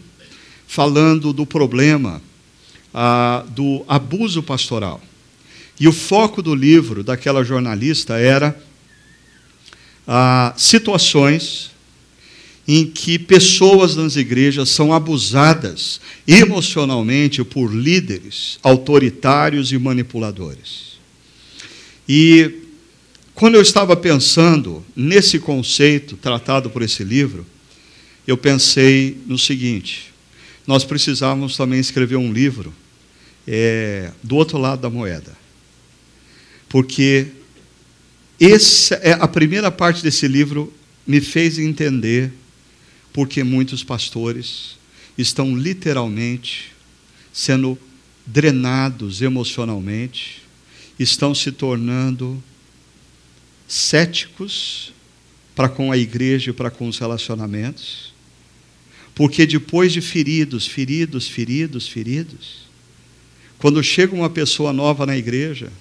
falando 0.68 1.32
do 1.32 1.46
problema 1.46 2.22
ah, 2.94 3.44
do 3.50 3.84
abuso 3.88 4.44
pastoral. 4.44 5.02
E 5.80 5.88
o 5.88 5.94
foco 5.94 6.42
do 6.42 6.54
livro 6.54 7.04
daquela 7.04 7.44
jornalista 7.44 8.18
era 8.18 8.58
ah, 10.08 10.54
situações 10.56 11.72
em 12.68 12.86
que 12.86 13.20
pessoas 13.20 13.96
nas 13.96 14.16
igrejas 14.16 14.70
são 14.70 14.94
abusadas 14.94 16.00
emocionalmente 16.26 17.44
por 17.44 17.74
líderes 17.74 18.58
autoritários 18.64 19.72
e 19.72 19.78
manipuladores. 19.78 20.94
E 22.08 22.62
quando 23.34 23.56
eu 23.56 23.62
estava 23.62 23.96
pensando 23.96 24.84
nesse 24.96 25.40
conceito 25.40 26.16
tratado 26.16 26.70
por 26.70 26.82
esse 26.82 27.04
livro, 27.04 27.46
eu 28.26 28.38
pensei 28.38 29.18
no 29.26 29.38
seguinte: 29.38 30.14
nós 30.66 30.86
precisávamos 30.86 31.58
também 31.58 31.80
escrever 31.80 32.16
um 32.16 32.32
livro 32.32 32.74
é, 33.48 34.12
do 34.22 34.36
outro 34.36 34.58
lado 34.58 34.82
da 34.82 34.90
moeda. 34.90 35.36
Porque 36.70 37.28
essa 38.40 38.96
é 38.96 39.14
a 39.14 39.28
primeira 39.28 39.72
parte 39.72 40.02
desse 40.02 40.28
livro 40.28 40.74
me 41.06 41.22
fez 41.22 41.60
entender 41.60 42.32
porque 43.12 43.44
muitos 43.44 43.84
pastores 43.84 44.78
estão 45.18 45.56
literalmente 45.56 46.72
sendo 47.32 47.78
drenados 48.26 49.22
emocionalmente, 49.22 50.42
estão 50.98 51.36
se 51.36 51.52
tornando 51.52 52.42
céticos 53.68 54.94
para 55.56 55.70
com 55.70 55.92
a 55.92 55.98
igreja 55.98 56.50
e 56.50 56.54
para 56.54 56.72
com 56.72 56.88
os 56.88 56.98
relacionamentos, 56.98 58.14
porque 59.14 59.46
depois 59.46 59.94
de 59.94 60.02
feridos, 60.02 60.66
feridos, 60.66 61.28
feridos, 61.28 61.88
feridos, 61.88 62.63
quando 63.64 63.82
chega 63.82 64.14
uma 64.14 64.30
pessoa 64.30 64.74
nova 64.74 65.06
na 65.06 65.16
igreja, 65.16 65.72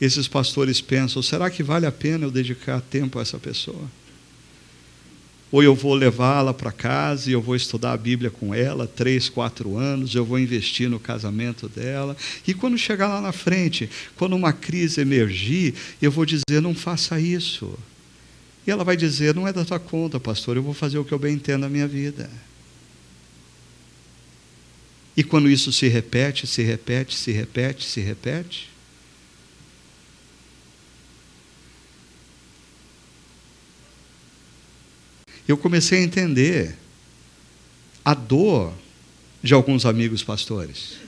esses 0.00 0.26
pastores 0.26 0.80
pensam: 0.80 1.22
será 1.22 1.48
que 1.48 1.62
vale 1.62 1.86
a 1.86 1.92
pena 1.92 2.24
eu 2.24 2.30
dedicar 2.30 2.80
tempo 2.80 3.20
a 3.20 3.22
essa 3.22 3.38
pessoa? 3.38 3.84
Ou 5.52 5.62
eu 5.62 5.76
vou 5.76 5.94
levá-la 5.94 6.52
para 6.52 6.72
casa 6.72 7.30
e 7.30 7.32
eu 7.32 7.40
vou 7.40 7.54
estudar 7.54 7.92
a 7.92 7.96
Bíblia 7.96 8.32
com 8.32 8.52
ela, 8.52 8.84
três, 8.84 9.28
quatro 9.28 9.76
anos, 9.76 10.16
eu 10.16 10.24
vou 10.24 10.40
investir 10.40 10.90
no 10.90 10.98
casamento 10.98 11.68
dela. 11.68 12.16
E 12.44 12.52
quando 12.52 12.76
chegar 12.76 13.06
lá 13.06 13.20
na 13.20 13.30
frente, 13.30 13.88
quando 14.16 14.34
uma 14.34 14.52
crise 14.52 15.00
emergir, 15.00 15.72
eu 16.02 16.10
vou 16.10 16.26
dizer: 16.26 16.60
não 16.60 16.74
faça 16.74 17.20
isso. 17.20 17.78
E 18.66 18.72
ela 18.72 18.82
vai 18.82 18.96
dizer: 18.96 19.36
não 19.36 19.46
é 19.46 19.52
da 19.52 19.64
tua 19.64 19.78
conta, 19.78 20.18
pastor, 20.18 20.56
eu 20.56 20.64
vou 20.64 20.74
fazer 20.74 20.98
o 20.98 21.04
que 21.04 21.14
eu 21.14 21.18
bem 21.20 21.36
entendo 21.36 21.60
na 21.60 21.68
minha 21.68 21.86
vida. 21.86 22.28
E 25.16 25.24
quando 25.24 25.50
isso 25.50 25.72
se 25.72 25.88
repete, 25.88 26.46
se 26.46 26.62
repete, 26.62 27.16
se 27.16 27.32
repete, 27.32 27.86
se 27.86 28.00
repete, 28.00 28.68
eu 35.48 35.56
comecei 35.56 36.00
a 36.00 36.02
entender 36.02 36.76
a 38.04 38.12
dor 38.12 38.74
de 39.42 39.54
alguns 39.54 39.86
amigos 39.86 40.22
pastores. 40.22 40.98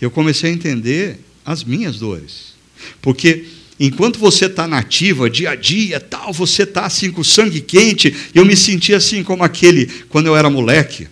Eu 0.00 0.10
comecei 0.10 0.50
a 0.50 0.52
entender 0.52 1.18
as 1.44 1.64
minhas 1.64 1.98
dores. 1.98 2.54
Porque 3.02 3.46
enquanto 3.80 4.18
você 4.18 4.46
está 4.46 4.68
nativa, 4.68 5.28
dia 5.28 5.50
a 5.50 5.54
dia, 5.56 5.98
tal, 5.98 6.32
você 6.32 6.62
está 6.62 6.84
assim 6.86 7.10
com 7.10 7.24
sangue 7.24 7.62
quente, 7.62 8.14
eu 8.32 8.44
me 8.44 8.56
sentia 8.56 8.98
assim 8.98 9.24
como 9.24 9.42
aquele 9.42 9.86
quando 10.08 10.26
eu 10.26 10.36
era 10.36 10.48
moleque 10.48 11.08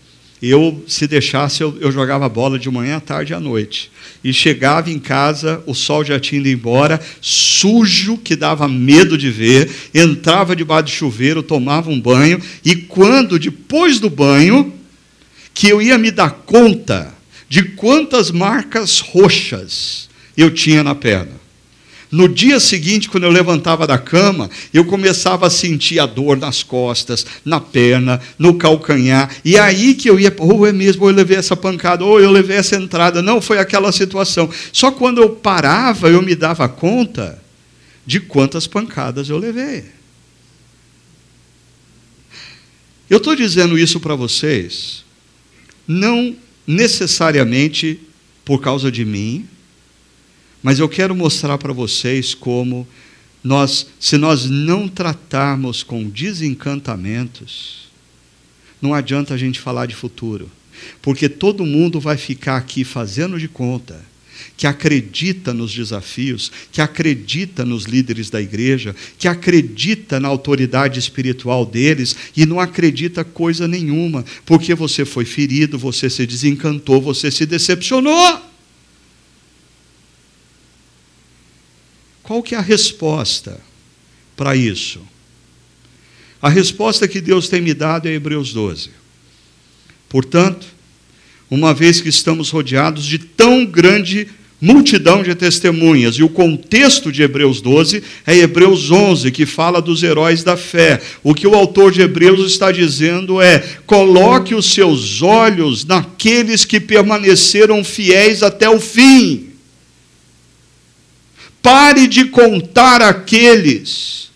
eu, 0.48 0.84
se 0.86 1.06
deixasse, 1.06 1.62
eu, 1.62 1.76
eu, 1.80 1.92
jogava 1.92 2.28
bola 2.28 2.58
de 2.58 2.70
manhã, 2.70 2.96
à 2.96 3.00
tarde 3.00 3.32
e 3.32 3.36
à 3.36 3.40
noite. 3.40 3.90
E 4.22 4.32
chegava 4.32 4.90
em 4.90 4.98
casa, 4.98 5.62
o 5.66 5.74
sol 5.74 6.04
já 6.04 6.18
tinha 6.18 6.40
ido 6.40 6.48
embora, 6.48 7.00
sujo, 7.20 8.18
que 8.18 8.34
dava 8.34 8.68
medo 8.68 9.16
de 9.16 9.30
ver, 9.30 9.70
entrava 9.94 10.56
debaixo 10.56 10.84
do 10.84 10.90
chuveiro, 10.90 11.42
tomava 11.42 11.90
um 11.90 12.00
banho, 12.00 12.40
e 12.64 12.74
quando, 12.76 13.38
depois 13.38 14.00
do 14.00 14.10
banho, 14.10 14.72
que 15.52 15.68
eu 15.68 15.80
ia 15.80 15.96
me 15.96 16.10
dar 16.10 16.30
conta 16.30 17.14
de 17.48 17.62
quantas 17.62 18.30
marcas 18.30 18.98
roxas 18.98 20.08
eu 20.36 20.50
tinha 20.50 20.82
na 20.82 20.94
perna. 20.94 21.43
No 22.14 22.28
dia 22.28 22.60
seguinte, 22.60 23.08
quando 23.08 23.24
eu 23.24 23.30
levantava 23.30 23.88
da 23.88 23.98
cama, 23.98 24.48
eu 24.72 24.84
começava 24.84 25.48
a 25.48 25.50
sentir 25.50 25.98
a 25.98 26.06
dor 26.06 26.36
nas 26.36 26.62
costas, 26.62 27.26
na 27.44 27.60
perna, 27.60 28.20
no 28.38 28.54
calcanhar. 28.54 29.34
E 29.44 29.58
aí 29.58 29.96
que 29.96 30.08
eu 30.08 30.20
ia, 30.20 30.32
ou 30.38 30.60
oh, 30.60 30.66
é 30.66 30.72
mesmo, 30.72 31.02
ou 31.02 31.10
eu 31.10 31.16
levei 31.16 31.36
essa 31.36 31.56
pancada, 31.56 32.04
ou 32.04 32.20
eu 32.20 32.30
levei 32.30 32.56
essa 32.56 32.76
entrada. 32.76 33.20
Não, 33.20 33.42
foi 33.42 33.58
aquela 33.58 33.90
situação. 33.90 34.48
Só 34.72 34.92
quando 34.92 35.20
eu 35.20 35.30
parava, 35.30 36.08
eu 36.08 36.22
me 36.22 36.36
dava 36.36 36.68
conta 36.68 37.42
de 38.06 38.20
quantas 38.20 38.68
pancadas 38.68 39.28
eu 39.28 39.36
levei. 39.36 39.86
Eu 43.10 43.18
estou 43.18 43.34
dizendo 43.34 43.76
isso 43.76 43.98
para 43.98 44.14
vocês, 44.14 45.04
não 45.84 46.36
necessariamente 46.64 47.98
por 48.44 48.60
causa 48.60 48.88
de 48.92 49.04
mim, 49.04 49.48
mas 50.64 50.78
eu 50.78 50.88
quero 50.88 51.14
mostrar 51.14 51.58
para 51.58 51.74
vocês 51.74 52.32
como 52.32 52.88
nós, 53.44 53.86
se 54.00 54.16
nós 54.16 54.48
não 54.48 54.88
tratarmos 54.88 55.82
com 55.82 56.08
desencantamentos, 56.08 57.88
não 58.80 58.94
adianta 58.94 59.34
a 59.34 59.36
gente 59.36 59.60
falar 59.60 59.84
de 59.84 59.94
futuro, 59.94 60.50
porque 61.02 61.28
todo 61.28 61.66
mundo 61.66 62.00
vai 62.00 62.16
ficar 62.16 62.56
aqui 62.56 62.82
fazendo 62.82 63.38
de 63.38 63.46
conta 63.46 64.02
que 64.56 64.66
acredita 64.66 65.52
nos 65.52 65.70
desafios, 65.70 66.50
que 66.72 66.80
acredita 66.80 67.62
nos 67.66 67.84
líderes 67.84 68.30
da 68.30 68.40
igreja, 68.40 68.96
que 69.18 69.28
acredita 69.28 70.18
na 70.18 70.28
autoridade 70.28 70.98
espiritual 70.98 71.66
deles 71.66 72.16
e 72.34 72.46
não 72.46 72.58
acredita 72.58 73.22
coisa 73.22 73.68
nenhuma, 73.68 74.24
porque 74.46 74.74
você 74.74 75.04
foi 75.04 75.26
ferido, 75.26 75.78
você 75.78 76.08
se 76.08 76.26
desencantou, 76.26 77.02
você 77.02 77.30
se 77.30 77.44
decepcionou. 77.44 78.53
Qual 82.24 82.42
que 82.42 82.54
é 82.54 82.58
a 82.58 82.62
resposta 82.62 83.60
para 84.34 84.56
isso? 84.56 85.00
A 86.42 86.48
resposta 86.48 87.06
que 87.06 87.20
Deus 87.20 87.48
tem 87.48 87.60
me 87.60 87.72
dado 87.72 88.08
é 88.08 88.12
Hebreus 88.12 88.52
12. 88.52 88.90
Portanto, 90.08 90.66
uma 91.50 91.72
vez 91.72 92.00
que 92.00 92.08
estamos 92.08 92.50
rodeados 92.50 93.04
de 93.04 93.18
tão 93.18 93.64
grande 93.64 94.26
multidão 94.60 95.22
de 95.22 95.34
testemunhas. 95.34 96.16
E 96.16 96.22
o 96.22 96.28
contexto 96.28 97.12
de 97.12 97.22
Hebreus 97.22 97.60
12 97.60 98.02
é 98.26 98.36
Hebreus 98.38 98.90
11, 98.90 99.30
que 99.30 99.44
fala 99.44 99.82
dos 99.82 100.02
heróis 100.02 100.42
da 100.42 100.56
fé. 100.56 101.02
O 101.22 101.34
que 101.34 101.46
o 101.46 101.54
autor 101.54 101.92
de 101.92 102.00
Hebreus 102.00 102.50
está 102.50 102.72
dizendo 102.72 103.42
é: 103.42 103.58
coloque 103.84 104.54
os 104.54 104.72
seus 104.72 105.20
olhos 105.20 105.84
naqueles 105.84 106.64
que 106.64 106.80
permaneceram 106.80 107.84
fiéis 107.84 108.42
até 108.42 108.68
o 108.68 108.80
fim. 108.80 109.53
Pare 111.64 112.06
de 112.06 112.26
contar 112.26 113.00
aqueles 113.00 114.28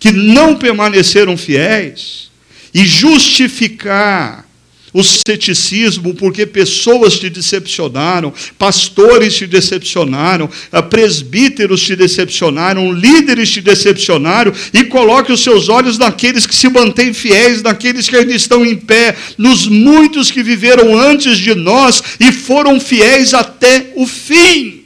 que 0.00 0.10
não 0.10 0.56
permaneceram 0.56 1.36
fiéis 1.36 2.30
e 2.72 2.86
justificar 2.86 4.48
o 4.94 5.04
ceticismo, 5.04 6.14
porque 6.14 6.46
pessoas 6.46 7.18
te 7.18 7.28
decepcionaram, 7.28 8.32
pastores 8.58 9.36
te 9.36 9.46
decepcionaram, 9.46 10.48
ah, 10.72 10.82
presbíteros 10.82 11.82
te 11.82 11.94
decepcionaram, 11.94 12.90
líderes 12.90 13.50
te 13.50 13.60
decepcionaram, 13.60 14.54
e 14.72 14.84
coloque 14.84 15.30
os 15.30 15.42
seus 15.42 15.68
olhos 15.68 15.98
naqueles 15.98 16.46
que 16.46 16.56
se 16.56 16.70
mantêm 16.70 17.12
fiéis, 17.12 17.62
naqueles 17.62 18.08
que 18.08 18.16
ainda 18.16 18.32
estão 18.32 18.64
em 18.64 18.74
pé, 18.74 19.14
nos 19.36 19.66
muitos 19.66 20.30
que 20.30 20.42
viveram 20.42 20.98
antes 20.98 21.36
de 21.36 21.54
nós 21.54 22.02
e 22.18 22.32
foram 22.32 22.80
fiéis 22.80 23.34
até 23.34 23.92
o 23.96 24.06
fim. 24.06 24.77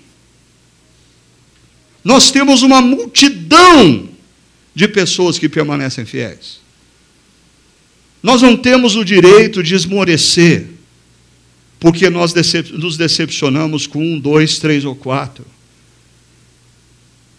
Nós 2.04 2.30
temos 2.30 2.62
uma 2.62 2.80
multidão 2.80 4.08
de 4.74 4.88
pessoas 4.88 5.38
que 5.38 5.48
permanecem 5.48 6.04
fiéis. 6.04 6.60
Nós 8.22 8.40
não 8.40 8.56
temos 8.56 8.96
o 8.96 9.04
direito 9.04 9.62
de 9.62 9.74
esmorecer, 9.74 10.68
porque 11.80 12.08
nós 12.08 12.32
decep 12.32 12.72
nos 12.72 12.96
decepcionamos 12.96 13.86
com 13.86 14.00
um, 14.00 14.18
dois, 14.18 14.58
três 14.58 14.84
ou 14.84 14.94
quatro. 14.94 15.44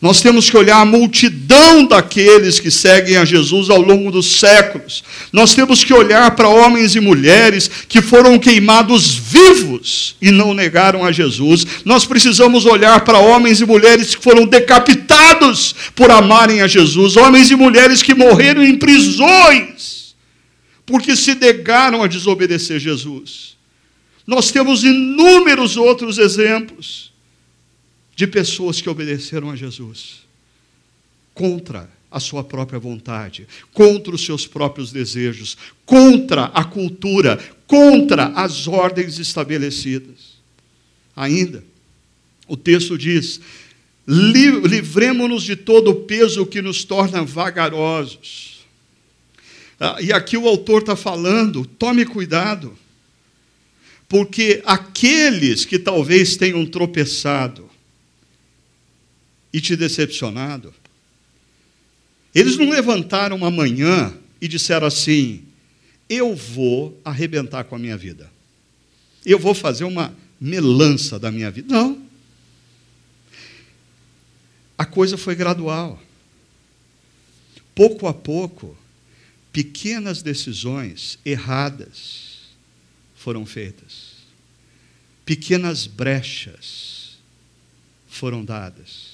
Nós 0.04 0.22
temos 0.22 0.50
que 0.50 0.58
olhar 0.58 0.82
a 0.82 0.86
multidão 0.86 1.86
daqueles 1.86 2.60
que 2.60 2.70
seguem 2.70 3.16
a 3.16 3.24
Jesus 3.24 3.70
ao 3.70 3.82
longo 3.82 4.12
dos 4.12 4.38
séculos. 4.38 5.02
Nós 5.32 5.56
temos 5.56 5.82
que 5.82 5.94
olhar 5.94 6.36
para 6.36 6.50
homens 6.50 6.94
e 6.94 7.00
mulheres 7.00 7.72
que 7.88 8.02
foram 8.02 8.38
queimados 8.38 9.16
vivos 9.16 10.18
e 10.22 10.30
não 10.30 10.54
negaram 10.54 11.06
a 11.06 11.12
Jesus. 11.13 11.66
Nós 11.86 12.04
precisamos 12.04 12.66
olhar 12.66 13.00
para 13.06 13.18
homens 13.18 13.62
e 13.62 13.66
mulheres 13.66 14.13
que 14.13 14.22
foram 14.22 14.46
decapitados 14.46 15.74
por 15.96 16.12
amarem 16.12 16.60
a 16.60 16.68
Jesus. 16.68 17.16
Homens 17.16 17.50
e 17.50 17.56
mulheres 17.56 18.04
que 18.04 18.13
morreram 18.13 18.62
em 18.62 18.76
prisões 18.76 20.16
porque 20.86 21.16
se 21.16 21.34
negaram 21.34 22.04
a 22.04 22.08
desobedecer 22.08 22.78
Jesus. 22.78 23.56
Nós 24.28 24.52
temos 24.52 24.84
inúmeros 24.84 25.78
outros 25.78 26.18
exemplos 26.18 27.12
de 28.15 28.28
pessoas 28.28 28.82
que 28.82 28.89
obedeceram 28.89 29.49
a 29.49 29.56
Jesus 29.56 30.23
contra 31.34 31.89
a 32.12 32.19
sua 32.19 32.43
própria 32.43 32.80
vontade, 32.80 33.47
contra 33.73 34.13
os 34.13 34.23
seus 34.23 34.45
próprios 34.45 34.91
desejos, 34.91 35.58
contra 35.86 36.45
a 36.45 36.63
cultura, 36.63 37.39
contra 37.65 38.28
as 38.28 38.67
ordens 38.67 39.17
estabelecidas. 39.17 40.38
Ainda, 41.15 41.63
o 42.47 42.56
texto 42.56 42.97
diz: 42.97 43.41
livremos-nos 44.08 45.43
de 45.43 45.56
todo 45.56 45.89
o 45.89 45.95
peso 46.02 46.45
que 46.45 46.62
nos 46.62 46.84
torna 46.84 47.23
vagarosos 47.23 48.54
ah, 49.86 49.97
e 50.02 50.13
aqui 50.13 50.38
o 50.38 50.47
autor 50.47 50.82
está 50.82 50.95
falando, 50.95 51.65
tome 51.65 52.06
cuidado, 52.06 52.78
porque 54.08 54.62
aqueles 54.65 55.65
que 55.65 55.78
talvez 55.78 56.38
tenham 56.38 56.65
tropeçado 56.65 57.69
e 59.54 59.62
te 59.62 59.76
decepcionado, 59.76 60.74
eles 62.34 62.58
não 62.58 62.70
levantaram 62.70 63.36
uma 63.36 63.52
manhã 63.52 64.12
e 64.42 64.48
disseram 64.48 64.88
assim: 64.88 65.44
eu 66.10 66.36
vou 66.36 67.00
arrebentar 67.06 67.63
com 67.66 67.76
a 67.76 67.80
minha 67.80 67.96
vida, 67.96 68.30
eu 69.24 69.38
vou 69.38 69.54
fazer 69.54 69.84
uma 69.84 70.13
melança 70.42 71.20
da 71.20 71.32
minha 71.32 71.52
vida. 71.52 71.74
Não. 71.74 72.04
A 74.78 74.86
coisa 74.86 75.18
foi 75.18 75.36
gradual. 75.36 76.02
Pouco 77.76 78.08
a 78.08 78.13
pouco, 78.13 78.78
pequenas 79.52 80.22
decisões 80.22 81.18
erradas 81.24 82.50
foram 83.16 83.46
feitas, 83.46 84.13
pequenas 85.26 85.88
brechas 85.88 87.18
foram 88.08 88.44
dadas, 88.44 89.12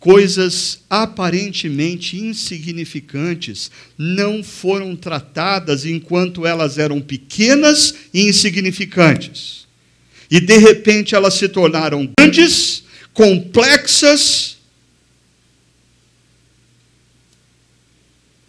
coisas 0.00 0.80
aparentemente 0.88 2.16
insignificantes 2.16 3.70
não 3.98 4.42
foram 4.42 4.96
tratadas 4.96 5.84
enquanto 5.84 6.46
elas 6.46 6.78
eram 6.78 7.02
pequenas 7.02 7.94
e 8.12 8.22
insignificantes. 8.22 9.66
E 10.30 10.40
de 10.40 10.56
repente 10.56 11.14
elas 11.14 11.34
se 11.34 11.48
tornaram 11.48 12.10
grandes, 12.18 12.82
complexas 13.12 14.56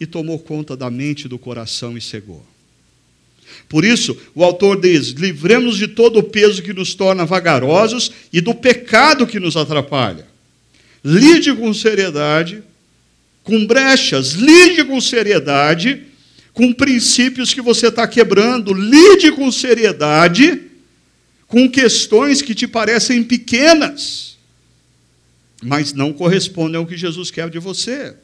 e 0.00 0.06
tomou 0.06 0.38
conta 0.38 0.74
da 0.74 0.90
mente 0.90 1.28
do 1.28 1.38
coração 1.38 1.98
e 1.98 2.00
cegou. 2.00 2.44
Por 3.68 3.84
isso, 3.84 4.16
o 4.34 4.42
autor 4.42 4.80
diz: 4.80 5.08
livremos 5.08 5.76
de 5.76 5.86
todo 5.86 6.18
o 6.20 6.22
peso 6.22 6.62
que 6.62 6.72
nos 6.72 6.94
torna 6.94 7.26
vagarosos 7.26 8.10
e 8.32 8.40
do 8.40 8.54
pecado 8.54 9.26
que 9.26 9.38
nos 9.38 9.54
atrapalha. 9.54 10.31
Lide 11.04 11.54
com 11.54 11.72
seriedade, 11.74 12.62
com 13.42 13.66
brechas, 13.66 14.32
lide 14.32 14.84
com 14.84 15.00
seriedade, 15.00 16.04
com 16.52 16.72
princípios 16.72 17.52
que 17.52 17.60
você 17.60 17.88
está 17.88 18.06
quebrando, 18.06 18.72
lide 18.72 19.32
com 19.32 19.50
seriedade, 19.50 20.62
com 21.46 21.68
questões 21.68 22.40
que 22.40 22.54
te 22.54 22.66
parecem 22.66 23.22
pequenas, 23.24 24.36
mas 25.62 25.92
não 25.92 26.12
correspondem 26.12 26.76
ao 26.76 26.86
que 26.86 26.96
Jesus 26.96 27.30
quer 27.30 27.50
de 27.50 27.58
você 27.58 28.14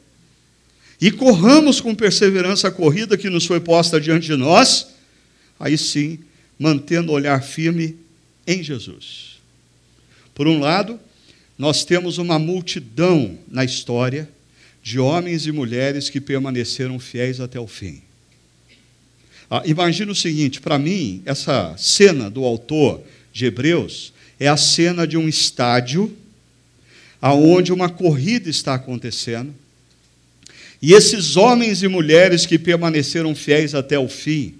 e 1.01 1.11
corramos 1.11 1.79
com 1.79 1.95
perseverança 1.95 2.67
a 2.67 2.71
corrida 2.71 3.17
que 3.17 3.29
nos 3.29 3.45
foi 3.45 3.59
posta 3.59 4.01
diante 4.01 4.27
de 4.27 4.35
nós, 4.35 4.87
aí 5.59 5.77
sim, 5.77 6.19
mantendo 6.57 7.11
o 7.11 7.15
olhar 7.15 7.41
firme 7.41 7.97
em 8.45 8.61
Jesus. 8.61 9.39
Por 10.35 10.47
um 10.47 10.59
lado, 10.59 10.99
nós 11.59 11.83
temos 11.83 12.17
uma 12.17 12.39
multidão 12.39 13.37
na 13.47 13.63
história 13.63 14.27
de 14.81 14.97
homens 14.97 15.45
e 15.45 15.51
mulheres 15.51 16.09
que 16.09 16.21
permaneceram 16.21 16.97
fiéis 16.97 17.39
até 17.39 17.59
o 17.59 17.67
fim. 17.67 18.01
Ah, 19.51 19.61
imagina 19.65 20.11
o 20.11 20.15
seguinte: 20.15 20.61
para 20.61 20.79
mim, 20.79 21.21
essa 21.25 21.75
cena 21.77 22.29
do 22.29 22.45
autor 22.45 23.03
de 23.31 23.45
Hebreus 23.45 24.13
é 24.39 24.47
a 24.47 24.57
cena 24.57 25.05
de 25.05 25.17
um 25.17 25.27
estádio 25.27 26.15
aonde 27.21 27.73
uma 27.73 27.89
corrida 27.89 28.49
está 28.49 28.75
acontecendo 28.75 29.53
e 30.81 30.93
esses 30.93 31.35
homens 31.35 31.83
e 31.83 31.87
mulheres 31.87 32.45
que 32.45 32.57
permaneceram 32.57 33.35
fiéis 33.35 33.75
até 33.75 33.99
o 33.99 34.07
fim, 34.07 34.55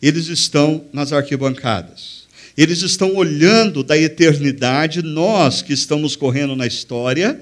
eles 0.00 0.28
estão 0.28 0.84
nas 0.92 1.12
arquibancadas. 1.12 2.23
Eles 2.56 2.82
estão 2.82 3.14
olhando 3.14 3.82
da 3.82 3.98
eternidade, 3.98 5.02
nós 5.02 5.62
que 5.62 5.72
estamos 5.72 6.14
correndo 6.14 6.54
na 6.54 6.66
história, 6.66 7.40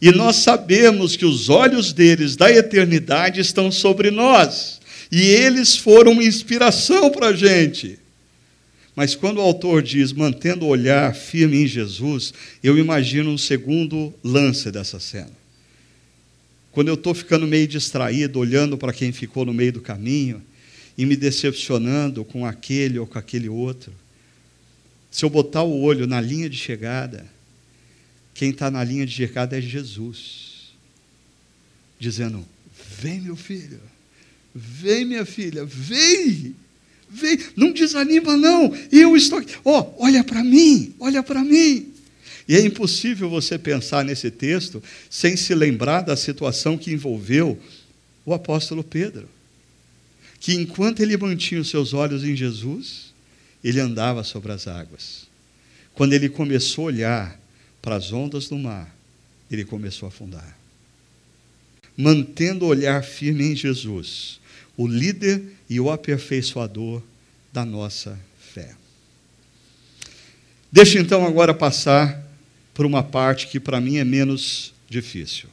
e 0.00 0.10
nós 0.10 0.36
sabemos 0.36 1.16
que 1.16 1.24
os 1.24 1.48
olhos 1.48 1.92
deles 1.92 2.36
da 2.36 2.50
eternidade 2.50 3.40
estão 3.40 3.70
sobre 3.70 4.10
nós. 4.10 4.80
E 5.10 5.20
eles 5.22 5.76
foram 5.76 6.12
uma 6.12 6.24
inspiração 6.24 7.10
para 7.10 7.28
a 7.28 7.32
gente. 7.32 7.98
Mas 8.94 9.14
quando 9.14 9.38
o 9.38 9.42
autor 9.42 9.82
diz 9.82 10.12
mantendo 10.12 10.64
o 10.64 10.68
olhar 10.68 11.14
firme 11.14 11.62
em 11.62 11.66
Jesus, 11.66 12.32
eu 12.62 12.78
imagino 12.78 13.30
um 13.30 13.38
segundo 13.38 14.12
lance 14.22 14.70
dessa 14.70 15.00
cena 15.00 15.42
quando 16.72 16.88
eu 16.88 16.94
estou 16.94 17.14
ficando 17.14 17.46
meio 17.46 17.68
distraído, 17.68 18.38
olhando 18.38 18.78
para 18.78 18.94
quem 18.94 19.12
ficou 19.12 19.44
no 19.44 19.52
meio 19.52 19.74
do 19.74 19.80
caminho 19.80 20.42
e 20.96 21.04
me 21.04 21.14
decepcionando 21.14 22.24
com 22.24 22.46
aquele 22.46 22.98
ou 22.98 23.06
com 23.06 23.18
aquele 23.18 23.48
outro, 23.48 23.92
se 25.12 25.26
eu 25.26 25.30
botar 25.30 25.62
o 25.62 25.82
olho 25.82 26.06
na 26.06 26.22
linha 26.22 26.48
de 26.48 26.56
chegada, 26.56 27.30
quem 28.32 28.48
está 28.48 28.70
na 28.70 28.82
linha 28.82 29.04
de 29.04 29.12
chegada 29.12 29.58
é 29.58 29.60
Jesus, 29.60 30.72
dizendo: 32.00 32.44
Vem, 32.98 33.20
meu 33.20 33.36
filho, 33.36 33.78
vem, 34.54 35.04
minha 35.04 35.26
filha, 35.26 35.66
vem, 35.66 36.56
vem, 37.10 37.38
não 37.54 37.72
desanima, 37.72 38.38
não, 38.38 38.74
eu 38.90 39.14
estou 39.14 39.38
aqui, 39.38 39.54
oh, 39.62 39.84
olha 39.98 40.24
para 40.24 40.42
mim, 40.42 40.94
olha 40.98 41.22
para 41.22 41.44
mim. 41.44 41.92
E 42.48 42.56
é 42.56 42.64
impossível 42.64 43.28
você 43.28 43.58
pensar 43.58 44.04
nesse 44.06 44.30
texto 44.30 44.82
sem 45.10 45.36
se 45.36 45.54
lembrar 45.54 46.00
da 46.00 46.16
situação 46.16 46.78
que 46.78 46.90
envolveu 46.90 47.60
o 48.24 48.32
apóstolo 48.32 48.82
Pedro. 48.82 49.28
Que 50.40 50.54
enquanto 50.54 51.00
ele 51.00 51.16
mantinha 51.18 51.60
os 51.60 51.70
seus 51.70 51.92
olhos 51.92 52.24
em 52.24 52.34
Jesus, 52.34 53.11
ele 53.62 53.80
andava 53.80 54.24
sobre 54.24 54.52
as 54.52 54.66
águas. 54.66 55.26
Quando 55.94 56.12
ele 56.12 56.28
começou 56.28 56.84
a 56.84 56.86
olhar 56.86 57.40
para 57.80 57.96
as 57.96 58.12
ondas 58.12 58.48
do 58.48 58.58
mar, 58.58 58.94
ele 59.50 59.64
começou 59.64 60.06
a 60.06 60.08
afundar. 60.08 60.56
Mantendo 61.96 62.64
o 62.64 62.68
olhar 62.68 63.02
firme 63.04 63.44
em 63.44 63.56
Jesus, 63.56 64.40
o 64.76 64.86
líder 64.86 65.42
e 65.68 65.78
o 65.78 65.90
aperfeiçoador 65.90 67.02
da 67.52 67.64
nossa 67.64 68.18
fé. 68.38 68.74
Deixa 70.70 70.98
então 70.98 71.26
agora 71.26 71.52
passar 71.52 72.26
por 72.72 72.86
uma 72.86 73.02
parte 73.02 73.46
que 73.46 73.60
para 73.60 73.80
mim 73.80 73.98
é 73.98 74.04
menos 74.04 74.72
difícil, 74.88 75.48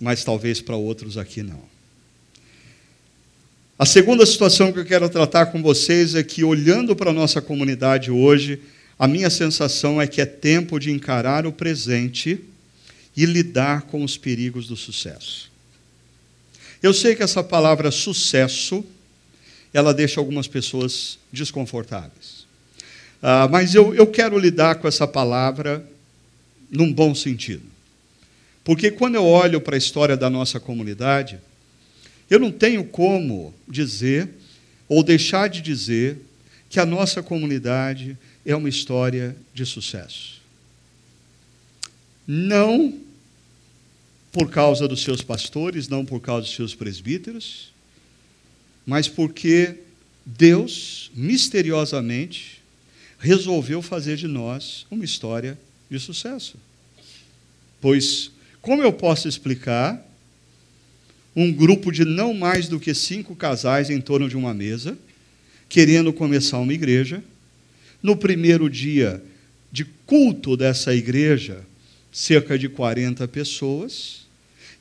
mas 0.00 0.24
talvez 0.24 0.60
para 0.60 0.76
outros 0.76 1.18
aqui 1.18 1.42
não. 1.42 1.73
A 3.76 3.84
segunda 3.84 4.24
situação 4.24 4.72
que 4.72 4.78
eu 4.78 4.84
quero 4.84 5.08
tratar 5.08 5.46
com 5.46 5.60
vocês 5.60 6.14
é 6.14 6.22
que, 6.22 6.44
olhando 6.44 6.94
para 6.94 7.10
a 7.10 7.12
nossa 7.12 7.42
comunidade 7.42 8.08
hoje, 8.08 8.60
a 8.96 9.08
minha 9.08 9.28
sensação 9.28 10.00
é 10.00 10.06
que 10.06 10.20
é 10.20 10.26
tempo 10.26 10.78
de 10.78 10.92
encarar 10.92 11.44
o 11.44 11.52
presente 11.52 12.38
e 13.16 13.26
lidar 13.26 13.82
com 13.82 14.04
os 14.04 14.16
perigos 14.16 14.68
do 14.68 14.76
sucesso. 14.76 15.50
Eu 16.80 16.94
sei 16.94 17.16
que 17.16 17.24
essa 17.24 17.42
palavra 17.42 17.90
sucesso, 17.90 18.84
ela 19.72 19.92
deixa 19.92 20.20
algumas 20.20 20.46
pessoas 20.46 21.18
desconfortáveis. 21.32 22.46
Ah, 23.20 23.48
mas 23.50 23.74
eu, 23.74 23.92
eu 23.92 24.06
quero 24.06 24.38
lidar 24.38 24.76
com 24.76 24.86
essa 24.86 25.06
palavra 25.06 25.84
num 26.70 26.92
bom 26.92 27.12
sentido. 27.12 27.64
Porque 28.62 28.92
quando 28.92 29.16
eu 29.16 29.24
olho 29.24 29.60
para 29.60 29.74
a 29.74 29.78
história 29.78 30.16
da 30.16 30.30
nossa 30.30 30.60
comunidade, 30.60 31.40
eu 32.30 32.38
não 32.38 32.50
tenho 32.50 32.84
como 32.84 33.54
dizer 33.68 34.30
ou 34.88 35.02
deixar 35.02 35.48
de 35.48 35.60
dizer 35.60 36.18
que 36.68 36.80
a 36.80 36.86
nossa 36.86 37.22
comunidade 37.22 38.18
é 38.44 38.54
uma 38.54 38.68
história 38.68 39.36
de 39.52 39.64
sucesso. 39.64 40.40
Não 42.26 42.98
por 44.32 44.50
causa 44.50 44.88
dos 44.88 45.02
seus 45.02 45.22
pastores, 45.22 45.88
não 45.88 46.04
por 46.04 46.20
causa 46.20 46.42
dos 46.42 46.56
seus 46.56 46.74
presbíteros, 46.74 47.72
mas 48.84 49.06
porque 49.06 49.76
Deus, 50.26 51.10
misteriosamente, 51.14 52.60
resolveu 53.18 53.80
fazer 53.80 54.16
de 54.16 54.26
nós 54.26 54.86
uma 54.90 55.04
história 55.04 55.58
de 55.88 55.98
sucesso. 56.00 56.56
Pois, 57.80 58.30
como 58.60 58.82
eu 58.82 58.92
posso 58.92 59.28
explicar 59.28 60.04
um 61.36 61.52
grupo 61.52 61.90
de 61.90 62.04
não 62.04 62.32
mais 62.32 62.68
do 62.68 62.78
que 62.78 62.94
cinco 62.94 63.34
casais 63.34 63.90
em 63.90 64.00
torno 64.00 64.28
de 64.28 64.36
uma 64.36 64.54
mesa, 64.54 64.96
querendo 65.68 66.12
começar 66.12 66.58
uma 66.58 66.72
igreja, 66.72 67.22
no 68.02 68.16
primeiro 68.16 68.68
dia 68.68 69.22
de 69.72 69.84
culto 70.06 70.56
dessa 70.56 70.94
igreja, 70.94 71.64
cerca 72.12 72.58
de 72.58 72.68
40 72.68 73.26
pessoas, 73.26 74.24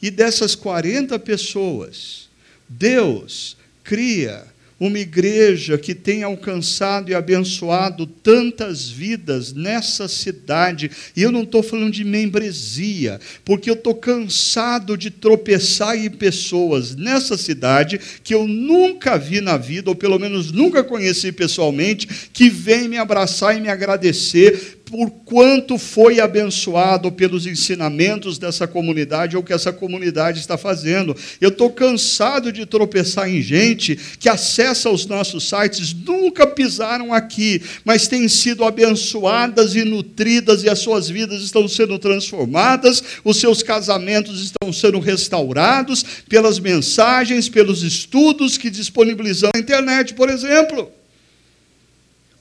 e 0.02 0.12
dessas 0.12 0.54
40 0.54 1.18
pessoas, 1.20 2.30
Deus 2.68 3.58
cria 3.84 4.53
uma 4.86 5.00
igreja 5.00 5.78
que 5.78 5.96
tem 5.96 6.24
alcançado 6.24 7.10
e 7.10 7.16
abençoado 7.16 8.06
tantas 8.06 8.90
vidas 8.90 9.54
nessa 9.54 10.10
cidade, 10.10 10.92
e 11.16 11.22
eu 11.22 11.32
não 11.32 11.44
estou 11.44 11.64
falando 11.64 11.94
de 11.94 12.04
membresia, 12.04 13.18
porque 13.46 13.70
eu 13.70 13.76
estou 13.76 13.96
cansado 13.96 14.98
de 14.98 15.10
tropeçar 15.10 15.98
em 15.98 16.10
pessoas 16.10 16.98
nessa 16.98 17.38
cidade 17.38 17.98
que 18.22 18.34
eu 18.34 18.46
nunca 18.46 19.18
vi 19.18 19.40
na 19.40 19.56
vida, 19.56 19.90
ou 19.90 19.96
pelo 19.96 20.20
menos 20.20 20.52
nunca 20.52 20.84
conheci 20.84 21.32
pessoalmente, 21.32 22.30
que 22.34 22.50
vem 22.50 22.90
me 22.90 22.98
abraçar 22.98 23.56
e 23.56 23.62
me 23.62 23.70
agradecer 23.70 24.83
por 24.94 25.10
quanto 25.26 25.80
foi 25.80 26.20
abençoado 26.20 27.12
pelos 27.12 27.48
ensinamentos 27.48 28.38
dessa 28.38 28.68
comunidade 28.68 29.36
ou 29.36 29.42
que 29.42 29.52
essa 29.52 29.74
comunidade 29.74 30.40
está 30.40 30.56
fazendo. 30.56 31.18
Eu 31.42 31.50
estou 31.50 31.72
cansado 31.72 32.52
de 32.52 32.64
tropeçar 32.64 33.28
em 33.28 33.42
gente 33.42 33.98
que 34.20 34.30
acessa 34.30 34.92
os 34.92 35.08
nossos 35.08 35.50
sites, 35.50 35.96
nunca 35.96 36.46
pisaram 36.46 37.12
aqui, 37.12 37.60
mas 37.84 38.08
têm 38.08 38.28
sido 38.28 38.64
abençoadas 38.64 39.74
e 39.74 39.84
nutridas 39.84 40.62
e 40.62 40.70
as 40.70 40.78
suas 40.78 41.10
vidas 41.10 41.42
estão 41.42 41.68
sendo 41.68 41.98
transformadas, 41.98 43.04
os 43.24 43.38
seus 43.38 43.64
casamentos 43.64 44.44
estão 44.44 44.72
sendo 44.72 45.00
restaurados 45.00 46.06
pelas 46.30 46.60
mensagens, 46.60 47.50
pelos 47.50 47.82
estudos 47.82 48.60
que 48.60 48.70
disponibilizamos 48.70 49.54
na 49.56 49.60
internet, 49.60 50.14
por 50.14 50.30
exemplo. 50.30 50.92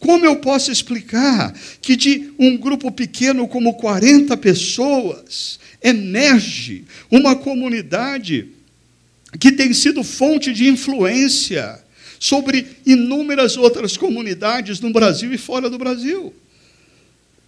Como 0.02 0.26
eu 0.26 0.34
posso 0.34 0.72
explicar 0.72 1.56
que 1.80 1.94
de 1.94 2.32
um 2.36 2.56
grupo 2.56 2.90
pequeno 2.90 3.46
como 3.46 3.74
40 3.74 4.36
pessoas 4.36 5.60
emerge 5.80 6.84
uma 7.08 7.36
comunidade 7.36 8.48
que 9.38 9.52
tem 9.52 9.72
sido 9.72 10.02
fonte 10.02 10.52
de 10.52 10.66
influência 10.66 11.80
sobre 12.18 12.66
inúmeras 12.84 13.56
outras 13.56 13.96
comunidades 13.96 14.80
no 14.80 14.90
Brasil 14.90 15.32
e 15.32 15.38
fora 15.38 15.70
do 15.70 15.78
Brasil? 15.78 16.34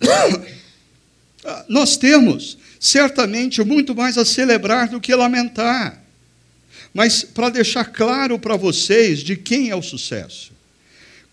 Nós 1.69 1.97
temos 1.97 2.57
certamente 2.79 3.65
muito 3.65 3.97
mais 3.97 4.17
a 4.17 4.25
celebrar 4.25 4.89
do 4.89 5.01
que 5.01 5.13
lamentar. 5.13 6.01
Mas 6.95 7.25
para 7.25 7.49
deixar 7.49 7.87
claro 7.87 8.39
para 8.39 8.57
vocês 8.57 9.25
de 9.25 9.35
quem 9.35 9.71
é 9.71 9.75
o 9.75 9.83
sucesso. 9.83 10.54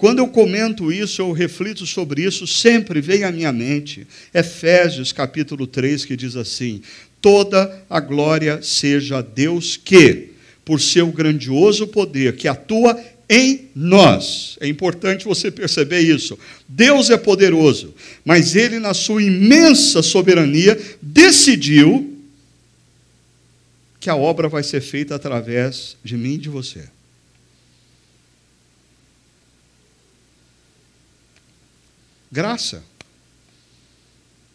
Quando 0.02 0.18
eu 0.18 0.28
comento 0.28 0.92
isso, 0.92 1.22
eu 1.22 1.32
reflito 1.32 1.86
sobre 1.86 2.24
isso, 2.24 2.48
sempre 2.48 3.00
vem 3.00 3.24
à 3.24 3.32
minha 3.32 3.54
mente 3.54 4.08
Efésios 4.34 5.12
capítulo 5.12 5.68
3, 5.68 6.06
que 6.06 6.18
diz 6.18 6.36
assim: 6.36 6.82
Toda 7.22 7.86
a 7.88 8.00
glória 8.00 8.64
seja 8.64 9.20
a 9.20 9.22
Deus 9.22 9.78
que, 9.78 10.30
por 10.66 10.82
seu 10.82 11.12
grandioso 11.12 11.86
poder, 11.86 12.36
que 12.36 12.48
atua 12.48 13.00
em 13.30 13.70
nós. 13.76 14.58
É 14.60 14.68
importante 14.68 15.26
você 15.26 15.52
perceber 15.52 16.00
isso. 16.00 16.36
Deus 16.68 17.12
é 17.12 17.18
poderoso, 17.18 17.94
mas 18.26 18.56
ele, 18.56 18.80
na 18.80 18.96
sua 18.96 19.22
imensa 19.22 20.02
soberania, 20.02 20.82
decidiu 21.00 22.12
que 24.00 24.10
a 24.10 24.16
obra 24.16 24.50
vai 24.50 24.64
ser 24.64 24.82
feita 24.82 25.14
através 25.14 25.96
de 26.04 26.18
mim 26.18 26.34
e 26.34 26.40
de 26.40 26.50
você. 26.50 26.90
Graça. 32.32 32.84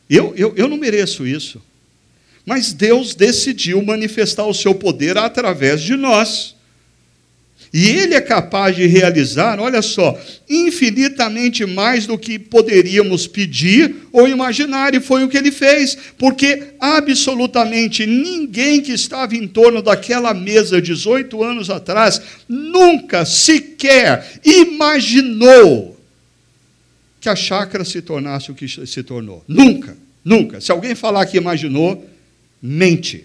Eu, 0.08 0.32
eu, 0.36 0.54
eu 0.56 0.68
não 0.68 0.76
mereço 0.76 1.26
isso. 1.26 1.60
Mas 2.44 2.72
Deus 2.72 3.14
decidiu 3.14 3.82
manifestar 3.82 4.46
o 4.46 4.54
seu 4.54 4.74
poder 4.74 5.18
através 5.18 5.82
de 5.82 5.96
nós. 5.96 6.54
E 7.72 7.88
Ele 7.88 8.14
é 8.14 8.20
capaz 8.20 8.76
de 8.76 8.86
realizar, 8.86 9.58
olha 9.58 9.82
só, 9.82 10.18
infinitamente 10.48 11.66
mais 11.66 12.06
do 12.06 12.16
que 12.16 12.38
poderíamos 12.38 13.26
pedir 13.26 13.96
ou 14.12 14.28
imaginar, 14.28 14.94
e 14.94 15.00
foi 15.00 15.24
o 15.24 15.28
que 15.28 15.36
Ele 15.36 15.50
fez, 15.50 15.98
porque 16.16 16.74
absolutamente 16.78 18.06
ninguém 18.06 18.80
que 18.80 18.92
estava 18.92 19.34
em 19.34 19.48
torno 19.48 19.82
daquela 19.82 20.32
mesa 20.32 20.80
18 20.80 21.42
anos 21.42 21.68
atrás 21.68 22.22
nunca 22.48 23.26
sequer 23.26 24.40
imaginou 24.44 25.95
que 27.20 27.28
a 27.28 27.36
chácara 27.36 27.84
se 27.84 28.02
tornasse 28.02 28.50
o 28.50 28.54
que 28.54 28.68
se 28.68 29.02
tornou. 29.02 29.44
Nunca, 29.48 29.96
nunca. 30.24 30.60
Se 30.60 30.70
alguém 30.70 30.94
falar 30.94 31.26
que 31.26 31.36
imaginou, 31.36 32.08
mente. 32.60 33.24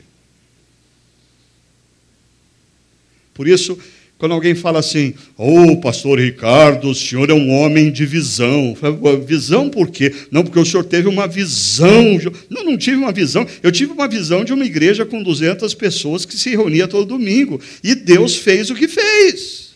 Por 3.34 3.48
isso, 3.48 3.78
quando 4.22 4.34
alguém 4.34 4.54
fala 4.54 4.78
assim, 4.78 5.16
ô 5.36 5.72
oh, 5.72 5.78
pastor 5.78 6.20
Ricardo, 6.20 6.90
o 6.90 6.94
senhor 6.94 7.32
é 7.32 7.34
um 7.34 7.50
homem 7.50 7.92
de 7.92 8.06
visão. 8.06 8.78
Visão 9.26 9.68
por 9.68 9.90
quê? 9.90 10.14
Não, 10.30 10.44
porque 10.44 10.60
o 10.60 10.66
senhor 10.66 10.84
teve 10.84 11.08
uma 11.08 11.28
visão. 11.28 12.20
Não, 12.48 12.64
não 12.64 12.78
tive 12.78 12.98
uma 12.98 13.12
visão. 13.12 13.48
Eu 13.64 13.72
tive 13.72 13.92
uma 13.94 14.08
visão 14.08 14.44
de 14.44 14.54
uma 14.54 14.64
igreja 14.64 15.08
com 15.08 15.24
200 15.24 15.74
pessoas 15.74 16.24
que 16.24 16.38
se 16.38 16.52
reunia 16.52 16.88
todo 16.88 17.08
domingo. 17.08 17.60
E 17.84 17.96
Deus 17.96 18.36
fez 18.36 18.70
o 18.70 18.76
que 18.76 18.88
fez. 18.88 19.72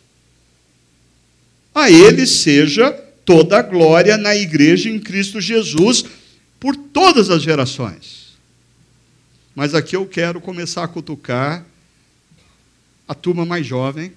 A 1.73 1.89
ele 1.89 2.27
seja 2.27 2.95
toda 3.25 3.57
a 3.57 3.61
glória 3.61 4.17
na 4.17 4.35
igreja 4.35 4.89
em 4.89 4.99
Cristo 4.99 5.41
Jesus 5.41 6.05
por 6.59 6.75
todas 6.75 7.29
as 7.29 7.41
gerações. 7.41 8.35
Mas 9.55 9.73
aqui 9.73 9.95
eu 9.95 10.05
quero 10.05 10.39
começar 10.39 10.83
a 10.83 10.87
cutucar 10.87 11.65
a 13.07 13.13
turma 13.13 13.45
mais 13.45 13.65
jovem, 13.65 14.13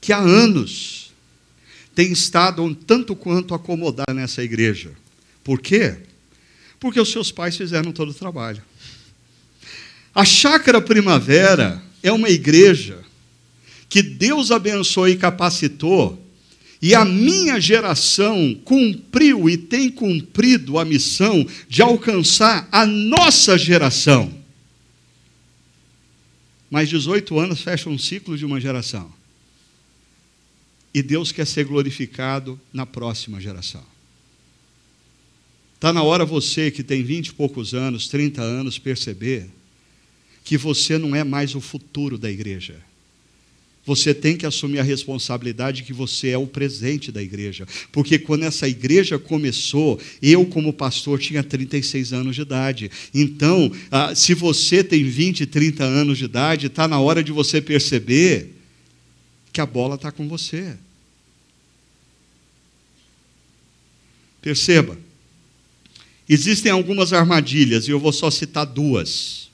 que 0.00 0.12
há 0.12 0.18
anos 0.18 1.12
tem 1.94 2.12
estado 2.12 2.62
um 2.62 2.72
tanto 2.72 3.14
quanto 3.14 3.54
acomodada 3.54 4.14
nessa 4.14 4.42
igreja. 4.42 4.92
Por 5.44 5.60
quê? 5.60 5.96
Porque 6.78 7.00
os 7.00 7.10
seus 7.10 7.30
pais 7.30 7.56
fizeram 7.56 7.92
todo 7.92 8.10
o 8.10 8.14
trabalho. 8.14 8.62
A 10.14 10.24
Chácara 10.24 10.80
Primavera 10.80 11.82
é 12.02 12.10
uma 12.10 12.28
igreja 12.28 12.98
que 13.88 14.02
Deus 14.02 14.50
abençoou 14.50 15.08
e 15.08 15.16
capacitou, 15.16 16.20
e 16.82 16.94
a 16.94 17.04
minha 17.04 17.60
geração 17.60 18.54
cumpriu 18.64 19.50
e 19.50 19.56
tem 19.56 19.90
cumprido 19.90 20.78
a 20.78 20.84
missão 20.84 21.46
de 21.68 21.82
alcançar 21.82 22.66
a 22.72 22.86
nossa 22.86 23.58
geração. 23.58 24.32
Mais 26.70 26.88
18 26.88 27.38
anos 27.38 27.60
fecha 27.60 27.90
um 27.90 27.98
ciclo 27.98 28.38
de 28.38 28.46
uma 28.46 28.60
geração. 28.60 29.12
E 30.94 31.02
Deus 31.02 31.32
quer 31.32 31.46
ser 31.46 31.64
glorificado 31.64 32.58
na 32.72 32.86
próxima 32.86 33.40
geração. 33.40 33.84
Está 35.74 35.92
na 35.92 36.02
hora 36.02 36.24
você 36.24 36.70
que 36.70 36.82
tem 36.82 37.02
20 37.02 37.28
e 37.28 37.32
poucos 37.34 37.74
anos, 37.74 38.08
30 38.08 38.42
anos, 38.42 38.78
perceber 38.78 39.50
que 40.44 40.56
você 40.56 40.96
não 40.96 41.14
é 41.14 41.24
mais 41.24 41.54
o 41.54 41.60
futuro 41.60 42.16
da 42.16 42.30
igreja. 42.30 42.80
Você 43.86 44.12
tem 44.12 44.36
que 44.36 44.44
assumir 44.44 44.78
a 44.78 44.82
responsabilidade 44.82 45.82
que 45.82 45.92
você 45.92 46.28
é 46.28 46.38
o 46.38 46.46
presente 46.46 47.10
da 47.10 47.22
igreja. 47.22 47.66
Porque 47.90 48.18
quando 48.18 48.44
essa 48.44 48.68
igreja 48.68 49.18
começou, 49.18 49.98
eu, 50.20 50.44
como 50.44 50.72
pastor, 50.72 51.18
tinha 51.18 51.42
36 51.42 52.12
anos 52.12 52.36
de 52.36 52.42
idade. 52.42 52.90
Então, 53.14 53.72
ah, 53.90 54.14
se 54.14 54.34
você 54.34 54.84
tem 54.84 55.02
20, 55.04 55.46
30 55.46 55.82
anos 55.82 56.18
de 56.18 56.26
idade, 56.26 56.66
está 56.66 56.86
na 56.86 57.00
hora 57.00 57.24
de 57.24 57.32
você 57.32 57.60
perceber 57.60 58.54
que 59.52 59.60
a 59.60 59.66
bola 59.66 59.94
está 59.94 60.12
com 60.12 60.28
você. 60.28 60.76
Perceba, 64.42 64.98
existem 66.28 66.70
algumas 66.70 67.12
armadilhas, 67.12 67.88
e 67.88 67.90
eu 67.90 68.00
vou 68.00 68.12
só 68.12 68.30
citar 68.30 68.64
duas 68.64 69.49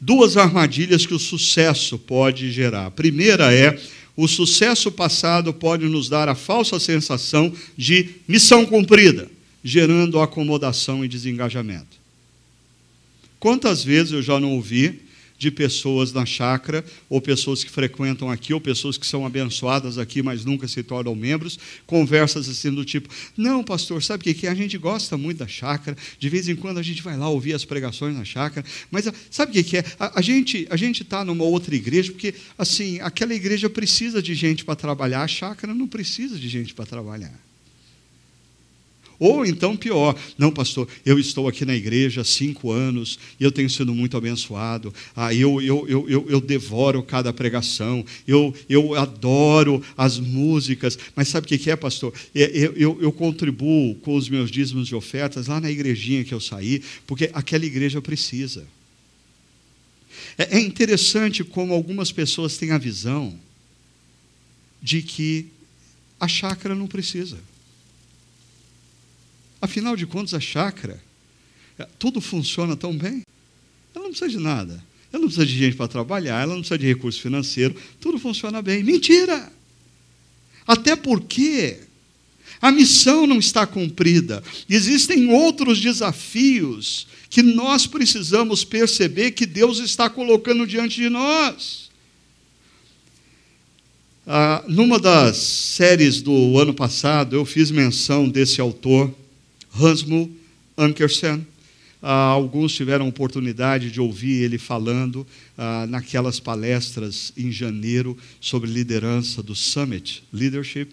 duas 0.00 0.36
armadilhas 0.36 1.06
que 1.06 1.14
o 1.14 1.18
sucesso 1.18 1.98
pode 1.98 2.50
gerar. 2.50 2.86
A 2.86 2.90
primeira 2.90 3.52
é 3.54 3.78
o 4.16 4.26
sucesso 4.26 4.90
passado 4.90 5.52
pode 5.52 5.86
nos 5.86 6.08
dar 6.08 6.28
a 6.28 6.34
falsa 6.34 6.80
sensação 6.80 7.52
de 7.76 8.10
missão 8.26 8.64
cumprida, 8.64 9.30
gerando 9.62 10.20
acomodação 10.20 11.04
e 11.04 11.08
desengajamento. 11.08 11.96
Quantas 13.38 13.84
vezes 13.84 14.12
eu 14.12 14.22
já 14.22 14.40
não 14.40 14.52
ouvi 14.52 15.05
de 15.38 15.50
pessoas 15.50 16.12
na 16.12 16.24
chácara, 16.24 16.84
ou 17.08 17.20
pessoas 17.20 17.62
que 17.62 17.70
frequentam 17.70 18.30
aqui, 18.30 18.54
ou 18.54 18.60
pessoas 18.60 18.96
que 18.96 19.06
são 19.06 19.26
abençoadas 19.26 19.98
aqui, 19.98 20.22
mas 20.22 20.44
nunca 20.44 20.66
se 20.66 20.82
tornam 20.82 21.14
membros, 21.14 21.58
conversas 21.86 22.48
assim 22.48 22.72
do 22.72 22.84
tipo: 22.84 23.08
Não, 23.36 23.62
pastor, 23.62 24.02
sabe 24.02 24.30
o 24.30 24.34
que 24.34 24.46
é? 24.46 24.50
A 24.50 24.54
gente 24.54 24.78
gosta 24.78 25.16
muito 25.16 25.38
da 25.38 25.48
chácara, 25.48 25.96
de 26.18 26.28
vez 26.28 26.48
em 26.48 26.56
quando 26.56 26.78
a 26.78 26.82
gente 26.82 27.02
vai 27.02 27.16
lá 27.16 27.28
ouvir 27.28 27.54
as 27.54 27.64
pregações 27.64 28.16
na 28.16 28.24
chácara, 28.24 28.66
mas 28.90 29.06
sabe 29.30 29.58
o 29.58 29.64
que 29.64 29.78
é? 29.78 29.84
A, 29.98 30.18
a 30.18 30.22
gente 30.22 30.66
a 30.70 30.76
está 30.76 31.24
numa 31.24 31.44
outra 31.44 31.74
igreja, 31.74 32.12
porque 32.12 32.34
assim, 32.56 33.00
aquela 33.00 33.34
igreja 33.34 33.68
precisa 33.68 34.22
de 34.22 34.34
gente 34.34 34.64
para 34.64 34.76
trabalhar, 34.76 35.22
a 35.22 35.28
chácara 35.28 35.74
não 35.74 35.86
precisa 35.86 36.38
de 36.38 36.48
gente 36.48 36.74
para 36.74 36.86
trabalhar. 36.86 37.45
Ou 39.18 39.46
então 39.46 39.76
pior, 39.76 40.16
não, 40.36 40.50
pastor, 40.50 40.88
eu 41.04 41.18
estou 41.18 41.48
aqui 41.48 41.64
na 41.64 41.74
igreja 41.74 42.20
há 42.20 42.24
cinco 42.24 42.70
anos 42.70 43.18
e 43.40 43.44
eu 43.44 43.50
tenho 43.50 43.70
sido 43.70 43.94
muito 43.94 44.16
abençoado. 44.16 44.92
Ah, 45.14 45.32
eu, 45.32 45.60
eu, 45.62 45.86
eu, 45.88 46.08
eu, 46.08 46.26
eu 46.28 46.40
devoro 46.40 47.02
cada 47.02 47.32
pregação, 47.32 48.04
eu, 48.26 48.54
eu 48.68 48.94
adoro 48.94 49.82
as 49.96 50.18
músicas. 50.18 50.98
Mas 51.14 51.28
sabe 51.28 51.46
o 51.46 51.58
que 51.58 51.70
é, 51.70 51.76
pastor? 51.76 52.12
É, 52.34 52.50
eu, 52.54 52.72
eu, 52.76 52.98
eu 53.00 53.12
contribuo 53.12 53.94
com 53.96 54.16
os 54.16 54.28
meus 54.28 54.50
dízimos 54.50 54.88
de 54.88 54.94
ofertas 54.94 55.46
lá 55.46 55.60
na 55.60 55.70
igrejinha 55.70 56.24
que 56.24 56.34
eu 56.34 56.40
saí, 56.40 56.82
porque 57.06 57.30
aquela 57.32 57.64
igreja 57.64 58.02
precisa. 58.02 58.66
É, 60.36 60.58
é 60.58 60.60
interessante 60.60 61.42
como 61.42 61.72
algumas 61.72 62.12
pessoas 62.12 62.56
têm 62.56 62.70
a 62.70 62.78
visão 62.78 63.38
de 64.82 65.02
que 65.02 65.46
a 66.20 66.28
chácara 66.28 66.74
não 66.74 66.86
precisa. 66.86 67.38
Afinal 69.60 69.96
de 69.96 70.06
contas, 70.06 70.34
a 70.34 70.40
chácara, 70.40 71.02
é, 71.78 71.86
tudo 71.98 72.20
funciona 72.20 72.76
tão 72.76 72.96
bem. 72.96 73.22
Ela 73.94 74.04
não 74.04 74.10
precisa 74.10 74.30
de 74.30 74.38
nada. 74.38 74.84
Ela 75.12 75.22
não 75.22 75.28
precisa 75.28 75.46
de 75.46 75.56
gente 75.56 75.76
para 75.76 75.88
trabalhar, 75.88 76.42
ela 76.42 76.52
não 76.52 76.60
precisa 76.60 76.78
de 76.78 76.86
recurso 76.86 77.20
financeiro, 77.20 77.74
tudo 78.00 78.18
funciona 78.18 78.60
bem. 78.60 78.82
Mentira! 78.82 79.50
Até 80.66 80.96
porque 80.96 81.78
a 82.60 82.72
missão 82.72 83.26
não 83.26 83.38
está 83.38 83.66
cumprida. 83.66 84.42
Existem 84.68 85.32
outros 85.32 85.80
desafios 85.80 87.06
que 87.30 87.42
nós 87.42 87.86
precisamos 87.86 88.64
perceber 88.64 89.32
que 89.32 89.46
Deus 89.46 89.78
está 89.78 90.08
colocando 90.08 90.66
diante 90.66 90.96
de 90.96 91.08
nós. 91.08 91.90
Ah, 94.26 94.64
numa 94.66 94.98
das 94.98 95.36
séries 95.36 96.20
do 96.20 96.58
ano 96.58 96.74
passado, 96.74 97.36
eu 97.36 97.44
fiz 97.44 97.70
menção 97.70 98.28
desse 98.28 98.60
autor 98.60 99.14
Hansmo 99.80 100.34
Ankersen. 100.76 101.46
Ah, 102.02 102.28
alguns 102.28 102.72
tiveram 102.74 103.08
oportunidade 103.08 103.90
de 103.90 104.00
ouvir 104.00 104.42
ele 104.42 104.58
falando 104.58 105.26
ah, 105.56 105.86
naquelas 105.88 106.38
palestras 106.38 107.32
em 107.36 107.50
janeiro 107.50 108.16
sobre 108.40 108.70
liderança 108.70 109.42
do 109.42 109.54
Summit 109.54 110.22
Leadership. 110.32 110.88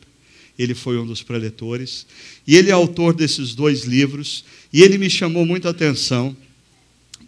Ele 0.57 0.73
foi 0.73 0.97
um 0.97 1.05
dos 1.05 1.21
preletores. 1.21 2.05
E 2.47 2.55
ele 2.55 2.69
é 2.69 2.73
autor 2.73 3.13
desses 3.13 3.53
dois 3.55 3.83
livros. 3.83 4.45
E 4.71 4.81
ele 4.81 4.97
me 4.97 5.09
chamou 5.09 5.45
muita 5.45 5.69
atenção 5.69 6.35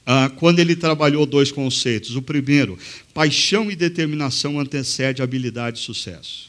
ah, 0.05 0.31
quando 0.35 0.59
ele 0.59 0.75
trabalhou 0.75 1.25
dois 1.25 1.51
conceitos. 1.51 2.15
O 2.15 2.21
primeiro, 2.21 2.77
paixão 3.13 3.71
e 3.71 3.75
determinação 3.75 4.59
antecede 4.59 5.21
habilidade 5.21 5.79
e 5.79 5.81
sucesso. 5.81 6.43